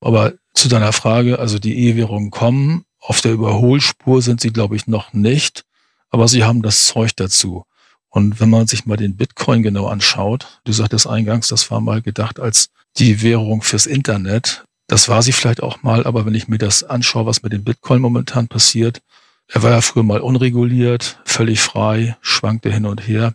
Aber 0.00 0.34
zu 0.54 0.68
deiner 0.68 0.92
Frage, 0.92 1.38
also 1.38 1.58
die 1.58 1.76
E-Währungen 1.88 2.30
kommen. 2.30 2.84
Auf 3.00 3.20
der 3.20 3.32
Überholspur 3.32 4.22
sind 4.22 4.40
sie, 4.40 4.52
glaube 4.52 4.76
ich, 4.76 4.86
noch 4.86 5.12
nicht. 5.12 5.64
Aber 6.10 6.28
sie 6.28 6.44
haben 6.44 6.62
das 6.62 6.86
Zeug 6.86 7.14
dazu. 7.16 7.64
Und 8.08 8.40
wenn 8.40 8.50
man 8.50 8.66
sich 8.66 8.86
mal 8.86 8.96
den 8.96 9.16
Bitcoin 9.16 9.62
genau 9.62 9.86
anschaut, 9.86 10.60
du 10.64 10.72
sagtest 10.72 11.06
eingangs, 11.06 11.48
das 11.48 11.70
war 11.70 11.80
mal 11.80 12.00
gedacht 12.00 12.40
als 12.40 12.70
die 12.96 13.22
Währung 13.22 13.62
fürs 13.62 13.86
Internet. 13.86 14.64
Das 14.86 15.08
war 15.08 15.22
sie 15.22 15.32
vielleicht 15.32 15.62
auch 15.62 15.82
mal, 15.82 16.06
aber 16.06 16.24
wenn 16.24 16.34
ich 16.34 16.48
mir 16.48 16.58
das 16.58 16.82
anschaue, 16.82 17.26
was 17.26 17.42
mit 17.42 17.52
dem 17.52 17.64
Bitcoin 17.64 18.00
momentan 18.00 18.48
passiert, 18.48 19.02
er 19.48 19.62
war 19.62 19.70
ja 19.70 19.80
früher 19.80 20.02
mal 20.02 20.20
unreguliert, 20.20 21.20
völlig 21.24 21.60
frei, 21.60 22.16
schwankte 22.20 22.72
hin 22.72 22.86
und 22.86 23.06
her. 23.06 23.34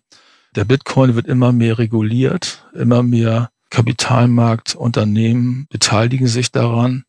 Der 0.56 0.66
Bitcoin 0.66 1.16
wird 1.16 1.28
immer 1.28 1.52
mehr 1.52 1.80
reguliert, 1.80 2.66
immer 2.74 3.04
mehr 3.04 3.50
Kapitalmarktunternehmen 3.72 5.66
beteiligen 5.72 6.28
sich 6.28 6.52
daran. 6.52 7.06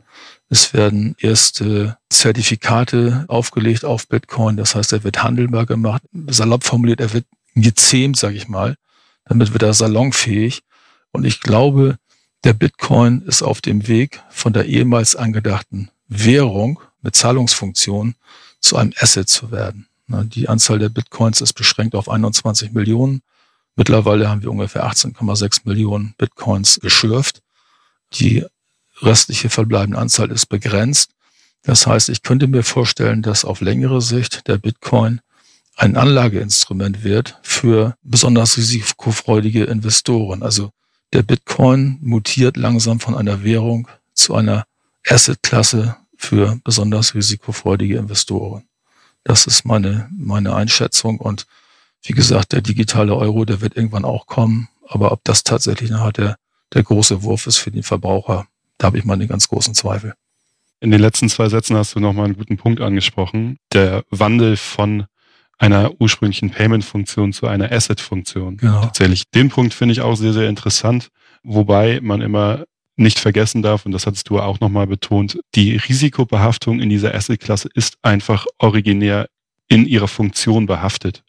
Es 0.49 0.73
werden 0.73 1.15
erste 1.19 1.99
Zertifikate 2.09 3.27
aufgelegt 3.29 3.85
auf 3.85 4.09
Bitcoin. 4.09 4.57
Das 4.57 4.75
heißt, 4.75 4.95
er 4.95 5.05
wird 5.05 5.23
handelbar 5.23 5.67
gemacht. 5.67 6.03
Salopp 6.29 6.65
formuliert, 6.65 7.01
er 7.01 7.13
wird 7.13 7.27
gezähmt, 7.55 8.17
sage 8.17 8.37
ich 8.37 8.49
mal. 8.49 8.77
Damit 9.27 9.53
wird 9.53 9.63
er 9.63 9.75
salonfähig. 9.75 10.63
Und 11.13 11.25
ich 11.25 11.41
glaube, 11.41 11.99
der 12.45 12.55
Bitcoin 12.55 13.21
ist 13.23 13.43
auf 13.43 13.61
dem 13.61 13.87
Weg 13.87 14.23
von 14.31 14.55
der 14.55 14.65
ehemals 14.65 15.17
angedachten 15.17 15.91
Währung 16.09 16.81
mit 17.03 17.15
Zahlungsfunktion 17.15 18.15
zu 18.61 18.77
einem 18.77 18.95
Asset 18.99 19.29
zu 19.29 19.51
werden. 19.51 19.87
Die 20.09 20.49
Anzahl 20.49 20.79
der 20.79 20.89
Bitcoins 20.89 21.43
ist 21.43 21.53
beschränkt 21.53 21.95
auf 21.95 22.09
21 22.09 22.73
Millionen. 22.73 23.23
Mittlerweile 23.77 24.29
haben 24.29 24.43
wir 24.43 24.51
ungefähr 24.51 24.87
18,6 24.87 25.63
Millionen 25.65 26.15
Bitcoins 26.17 26.79
geschürft. 26.81 27.41
Die 28.15 28.45
restliche 29.03 29.51
verbleibende 29.51 29.99
Anzahl 29.99 30.31
ist 30.31 30.47
begrenzt. 30.47 31.11
Das 31.63 31.87
heißt, 31.87 32.09
ich 32.09 32.23
könnte 32.23 32.47
mir 32.47 32.63
vorstellen, 32.63 33.23
dass 33.23 33.45
auf 33.45 33.61
längere 33.61 34.01
Sicht 34.01 34.47
der 34.47 34.59
Bitcoin 34.59 35.21
ein 35.77 35.97
Anlageinstrument 35.97 37.03
wird 37.03 37.39
für 37.43 37.97
besonders 38.03 38.57
risikofreudige 38.57 39.65
Investoren. 39.65 40.43
Also 40.43 40.71
der 41.13 41.23
Bitcoin 41.23 41.99
mutiert 42.01 42.57
langsam 42.57 43.01
von 43.01 43.17
einer 43.17 43.43
Währung 43.43 43.89
zu 44.15 44.35
einer 44.35 44.65
Assetklasse 45.09 45.97
für 46.17 46.61
besonders 46.65 47.15
risikofreudige 47.15 47.97
Investoren. 47.97 48.65
Das 49.25 49.47
ist 49.47 49.65
meine, 49.65 50.09
meine 50.17 50.55
Einschätzung 50.55 51.19
und 51.19 51.47
wie 52.05 52.13
gesagt, 52.13 52.53
der 52.53 52.61
digitale 52.61 53.15
Euro, 53.17 53.45
der 53.45 53.61
wird 53.61 53.77
irgendwann 53.77 54.05
auch 54.05 54.27
kommen. 54.27 54.69
Aber 54.87 55.13
ob 55.13 55.25
das 55.25 55.43
tatsächlich 55.43 55.91
nachher 55.91 56.13
der, 56.13 56.37
der 56.73 56.83
große 56.83 57.23
Wurf 57.23 57.47
ist 57.47 57.57
für 57.57 57.71
den 57.71 57.83
Verbraucher, 57.83 58.47
da 58.79 58.87
habe 58.89 58.99
ich 58.99 59.05
mal 59.05 59.15
einen 59.15 59.29
ganz 59.29 59.49
großen 59.49 59.75
Zweifel. 59.75 60.15
In 60.81 60.91
den 60.91 61.01
letzten 61.01 61.31
zwei 61.31 61.49
Sätzen 61.49 61.77
hast 61.77 61.95
du 61.95 62.01
nochmal 62.01 62.27
einen 62.27 62.37
guten 62.37 62.59
Punkt 62.59 62.81
angesprochen. 62.83 63.57
Der 63.73 64.05
Wandel 64.11 64.59
von 64.59 65.07
einer 65.59 65.93
ursprünglichen 65.99 66.51
Payment-Funktion 66.51 67.33
zu 67.33 67.47
einer 67.47 67.73
Asset-Funktion. 67.73 68.59
Genau. 68.59 68.83
Tatsächlich. 68.83 69.31
Den 69.31 69.49
Punkt 69.49 69.73
finde 69.73 69.93
ich 69.93 70.03
auch 70.03 70.17
sehr, 70.17 70.35
sehr 70.35 70.49
interessant, 70.49 71.09
wobei 71.43 72.01
man 72.03 72.21
immer 72.21 72.65
nicht 72.97 73.19
vergessen 73.19 73.63
darf, 73.63 73.87
und 73.87 73.93
das 73.93 74.07
hattest 74.07 74.29
du 74.29 74.41
auch 74.41 74.61
nochmal 74.61 74.87
betont, 74.87 75.41
die 75.55 75.77
Risikobehaftung 75.77 76.81
in 76.81 76.91
dieser 76.91 77.15
Asset-Klasse 77.15 77.69
ist 77.75 77.97
einfach 78.03 78.47
originär 78.59 79.29
in 79.69 79.87
ihrer 79.87 80.09
Funktion 80.09 80.67
behaftet. 80.67 81.23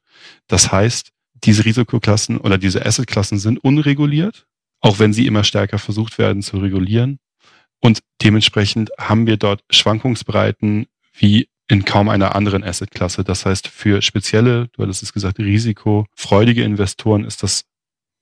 Das 0.47 0.71
heißt, 0.71 1.11
diese 1.33 1.65
Risikoklassen 1.65 2.38
oder 2.38 2.57
diese 2.57 2.85
Asset-Klassen 2.85 3.39
sind 3.39 3.63
unreguliert, 3.63 4.45
auch 4.81 4.99
wenn 4.99 5.13
sie 5.13 5.27
immer 5.27 5.43
stärker 5.43 5.79
versucht 5.79 6.17
werden 6.17 6.41
zu 6.41 6.57
regulieren. 6.57 7.19
Und 7.81 7.99
dementsprechend 8.23 8.91
haben 8.97 9.27
wir 9.27 9.38
dort 9.38 9.63
Schwankungsbreiten 9.69 10.88
wie 11.13 11.49
in 11.67 11.85
kaum 11.85 12.09
einer 12.09 12.35
anderen 12.35 12.63
Asset-Klasse. 12.63 13.23
Das 13.23 13.45
heißt, 13.45 13.67
für 13.67 14.01
spezielle, 14.01 14.67
du 14.73 14.83
hattest 14.83 15.03
es 15.03 15.13
gesagt, 15.13 15.39
risikofreudige 15.39 16.63
Investoren 16.63 17.25
ist 17.25 17.43
das 17.43 17.65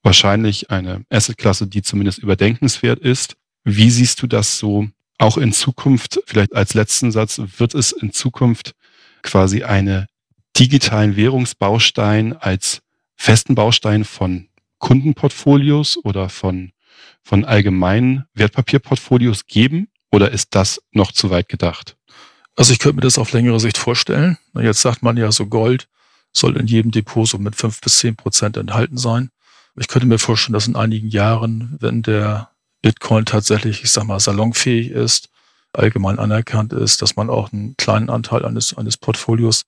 wahrscheinlich 0.02 0.70
eine 0.70 1.06
Asset-Klasse, 1.10 1.68
die 1.68 1.82
zumindest 1.82 2.20
überdenkenswert 2.20 3.00
ist. 3.00 3.36
Wie 3.64 3.90
siehst 3.90 4.22
du 4.22 4.28
das 4.28 4.60
so 4.60 4.88
auch 5.18 5.38
in 5.38 5.54
Zukunft? 5.54 6.22
Vielleicht 6.26 6.54
als 6.54 6.74
letzten 6.74 7.12
Satz, 7.12 7.42
wird 7.58 7.74
es 7.76 7.92
in 7.92 8.12
Zukunft 8.12 8.76
quasi 9.22 9.64
eine 9.64 10.08
digitalen 10.58 11.16
Währungsbaustein 11.16 12.34
als 12.34 12.82
festen 13.16 13.56
Baustein 13.56 14.04
von 14.04 14.50
Kundenportfolios 14.80 15.98
oder 16.04 16.30
von, 16.30 16.72
von 17.22 17.46
allgemeinen 17.46 18.26
Wertpapierportfolios 18.34 19.48
geben? 19.48 19.88
Oder 20.12 20.32
ist 20.32 20.56
das 20.56 20.82
noch 20.92 21.12
zu 21.12 21.30
weit 21.30 21.50
gedacht? 21.50 21.98
Also 22.56 22.72
ich 22.72 22.80
könnte 22.80 22.98
mir 22.98 23.02
das 23.02 23.18
auf 23.18 23.32
längere 23.32 23.60
Sicht 23.60 23.78
vorstellen. 23.78 24.38
Jetzt 24.54 24.82
sagt 24.82 25.02
man 25.02 25.18
ja 25.18 25.32
so 25.32 25.48
Gold 25.48 25.88
soll 26.34 26.58
in 26.58 26.68
jedem 26.68 26.92
Depot 26.92 27.28
so 27.28 27.38
mit 27.38 27.56
fünf 27.56 27.80
bis 27.82 28.00
zehn 28.00 28.16
Prozent 28.16 28.58
enthalten 28.58 28.98
sein. 28.98 29.30
Ich 29.76 29.88
könnte 29.88 30.08
mir 30.08 30.20
vorstellen, 30.20 30.54
dass 30.54 30.68
in 30.68 30.76
einigen 30.76 31.08
Jahren, 31.08 31.78
wenn 31.80 32.02
der 32.02 32.50
Bitcoin 32.82 33.26
tatsächlich, 33.26 33.84
ich 33.84 33.92
sag 33.92 34.06
mal, 34.06 34.20
salonfähig 34.20 34.90
ist, 34.92 35.30
allgemein 35.74 36.20
anerkannt 36.20 36.74
ist, 36.74 37.02
dass 37.02 37.16
man 37.16 37.30
auch 37.30 37.52
einen 37.52 37.76
kleinen 37.78 38.10
Anteil 38.10 38.46
eines, 38.46 38.76
eines 38.76 38.98
Portfolios 38.98 39.64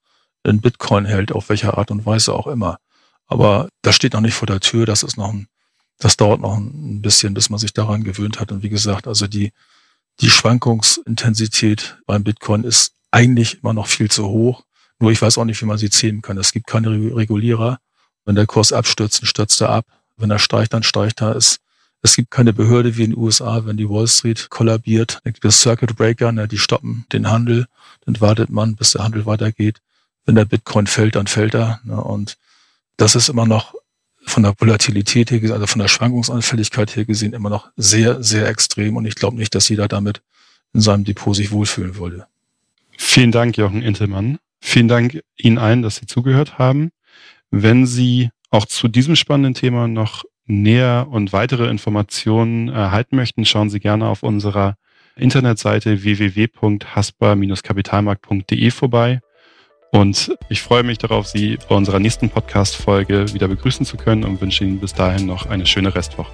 in 0.46 0.62
Bitcoin 0.62 1.06
hält, 1.06 1.32
auf 1.32 1.50
welcher 1.50 1.78
Art 1.78 1.92
und 1.92 2.06
Weise 2.06 2.34
auch 2.34 2.48
immer. 2.48 2.78
Aber 3.28 3.70
das 3.82 3.96
steht 3.96 4.14
noch 4.14 4.22
nicht 4.22 4.36
vor 4.36 4.48
der 4.48 4.60
Tür, 4.60 4.86
das 4.86 5.04
ist 5.04 5.18
noch 5.18 5.34
ein, 5.34 5.48
das 5.98 6.18
dauert 6.18 6.42
noch 6.42 6.58
ein 6.58 7.02
bisschen, 7.02 7.34
bis 7.34 7.50
man 7.50 7.60
sich 7.60 7.74
daran 7.74 8.04
gewöhnt 8.04 8.40
hat. 8.40 8.52
Und 8.52 8.64
wie 8.64 8.70
gesagt, 8.70 9.08
also 9.08 9.28
die, 9.28 9.52
die 10.20 10.30
Schwankungsintensität 10.30 11.98
beim 12.06 12.24
Bitcoin 12.24 12.64
ist 12.64 12.94
eigentlich 13.12 13.62
immer 13.62 13.74
noch 13.74 13.88
viel 13.88 14.10
zu 14.10 14.28
hoch. 14.28 14.64
Nur 15.00 15.12
ich 15.12 15.22
weiß 15.22 15.38
auch 15.38 15.46
nicht, 15.46 15.62
wie 15.62 15.66
man 15.66 15.78
sie 15.78 15.90
zählen 15.90 16.22
kann. 16.22 16.38
Es 16.38 16.52
gibt 16.52 16.68
keine 16.68 16.90
Regulierer. 16.90 17.80
Wenn 18.26 18.36
der 18.36 18.46
Kurs 18.46 18.72
abstürzt, 18.72 19.22
dann 19.22 19.28
stürzt 19.28 19.62
er 19.62 19.70
ab. 19.70 19.86
Wenn 20.18 20.32
er 20.32 20.40
steigt, 20.40 20.74
dann 20.74 20.84
steigt 20.84 21.22
er. 21.22 21.36
Es, 21.36 21.60
es 22.02 22.16
gibt 22.16 22.32
keine 22.32 22.54
Behörde 22.54 22.98
wie 22.98 23.04
in 23.04 23.12
den 23.12 23.20
USA, 23.20 23.66
wenn 23.66 23.78
die 23.78 23.90
Wall 23.90 24.08
Street 24.08 24.50
kollabiert. 24.50 25.20
Dann 25.24 25.34
gibt 25.34 25.46
es 25.46 25.62
Circuit 25.62 25.96
Breaker, 25.96 26.32
ne, 26.32 26.48
die 26.48 26.58
stoppen 26.58 27.06
den 27.12 27.30
Handel. 27.30 27.66
Dann 28.06 28.20
wartet 28.22 28.50
man, 28.50 28.76
bis 28.76 28.92
der 28.92 29.04
Handel 29.04 29.26
weitergeht. 29.26 29.82
Wenn 30.26 30.36
der 30.36 30.46
Bitcoin 30.46 30.88
fällt, 30.88 31.16
dann 31.16 31.28
fällt 31.28 31.54
er. 31.54 31.80
Ne, 31.84 32.02
und 32.02 32.38
das 32.98 33.16
ist 33.16 33.30
immer 33.30 33.46
noch 33.46 33.76
von 34.26 34.44
der 34.44 34.54
Volatilität 34.58 35.32
her, 35.32 35.54
also 35.54 35.68
von 35.68 35.80
der 35.80 35.88
Schwankungsanfälligkeit 35.88 36.96
her 36.96 37.06
gesehen, 37.06 37.34
immer 37.34 37.50
noch 37.50 37.70
sehr, 37.76 38.24
sehr 38.24 38.48
extrem. 38.48 38.98
Und 38.98 39.06
ich 39.06 39.16
glaube 39.16 39.38
nicht, 39.38 39.54
dass 39.54 39.70
jeder 39.70 39.88
damit 39.88 40.22
in 40.74 40.82
seinem 40.82 41.04
Depot 41.04 41.36
sich 41.36 41.52
wohlfühlen 41.52 41.96
würde. 41.96 42.26
Vielen 42.98 43.32
Dank, 43.32 43.58
Jochen 43.58 43.82
Intelmann. 43.82 44.40
Vielen 44.60 44.88
Dank 44.88 45.22
Ihnen 45.38 45.58
allen, 45.58 45.84
dass 45.84 45.98
Sie 45.98 46.08
zugehört 46.08 46.58
haben. 46.58 46.92
Wenn 47.52 47.86
Sie 47.86 48.30
auch 48.50 48.66
zu 48.66 48.88
diesem 48.88 49.16
spannenden 49.16 49.54
Thema 49.54 49.88
noch 49.88 50.24
näher 50.48 51.08
und 51.10 51.34
weitere 51.34 51.70
Informationen 51.70 52.70
erhalten 52.70 53.16
möchten, 53.16 53.46
schauen 53.46 53.70
Sie 53.70 53.80
gerne 53.80 54.08
auf 54.08 54.24
unserer 54.24 54.76
Internetseite 55.16 56.04
www.hasper-kapitalmarkt.de 56.04 58.72
vorbei. 58.72 59.20
Und 59.96 60.36
ich 60.50 60.62
freue 60.62 60.84
mich 60.84 60.98
darauf, 60.98 61.26
Sie 61.26 61.58
bei 61.70 61.74
unserer 61.74 62.00
nächsten 62.00 62.30
Podcast-Folge 62.30 63.34
wieder 63.34 63.48
begrüßen 63.48 63.86
zu 63.86 63.96
können 63.96 64.26
und 64.26 64.42
wünsche 64.42 64.66
Ihnen 64.66 64.82
bis 64.82 64.94
dahin 64.94 65.26
noch 65.26 65.46
eine 65.46 65.66
schöne 65.66 65.96
Restwoche. 65.96 66.34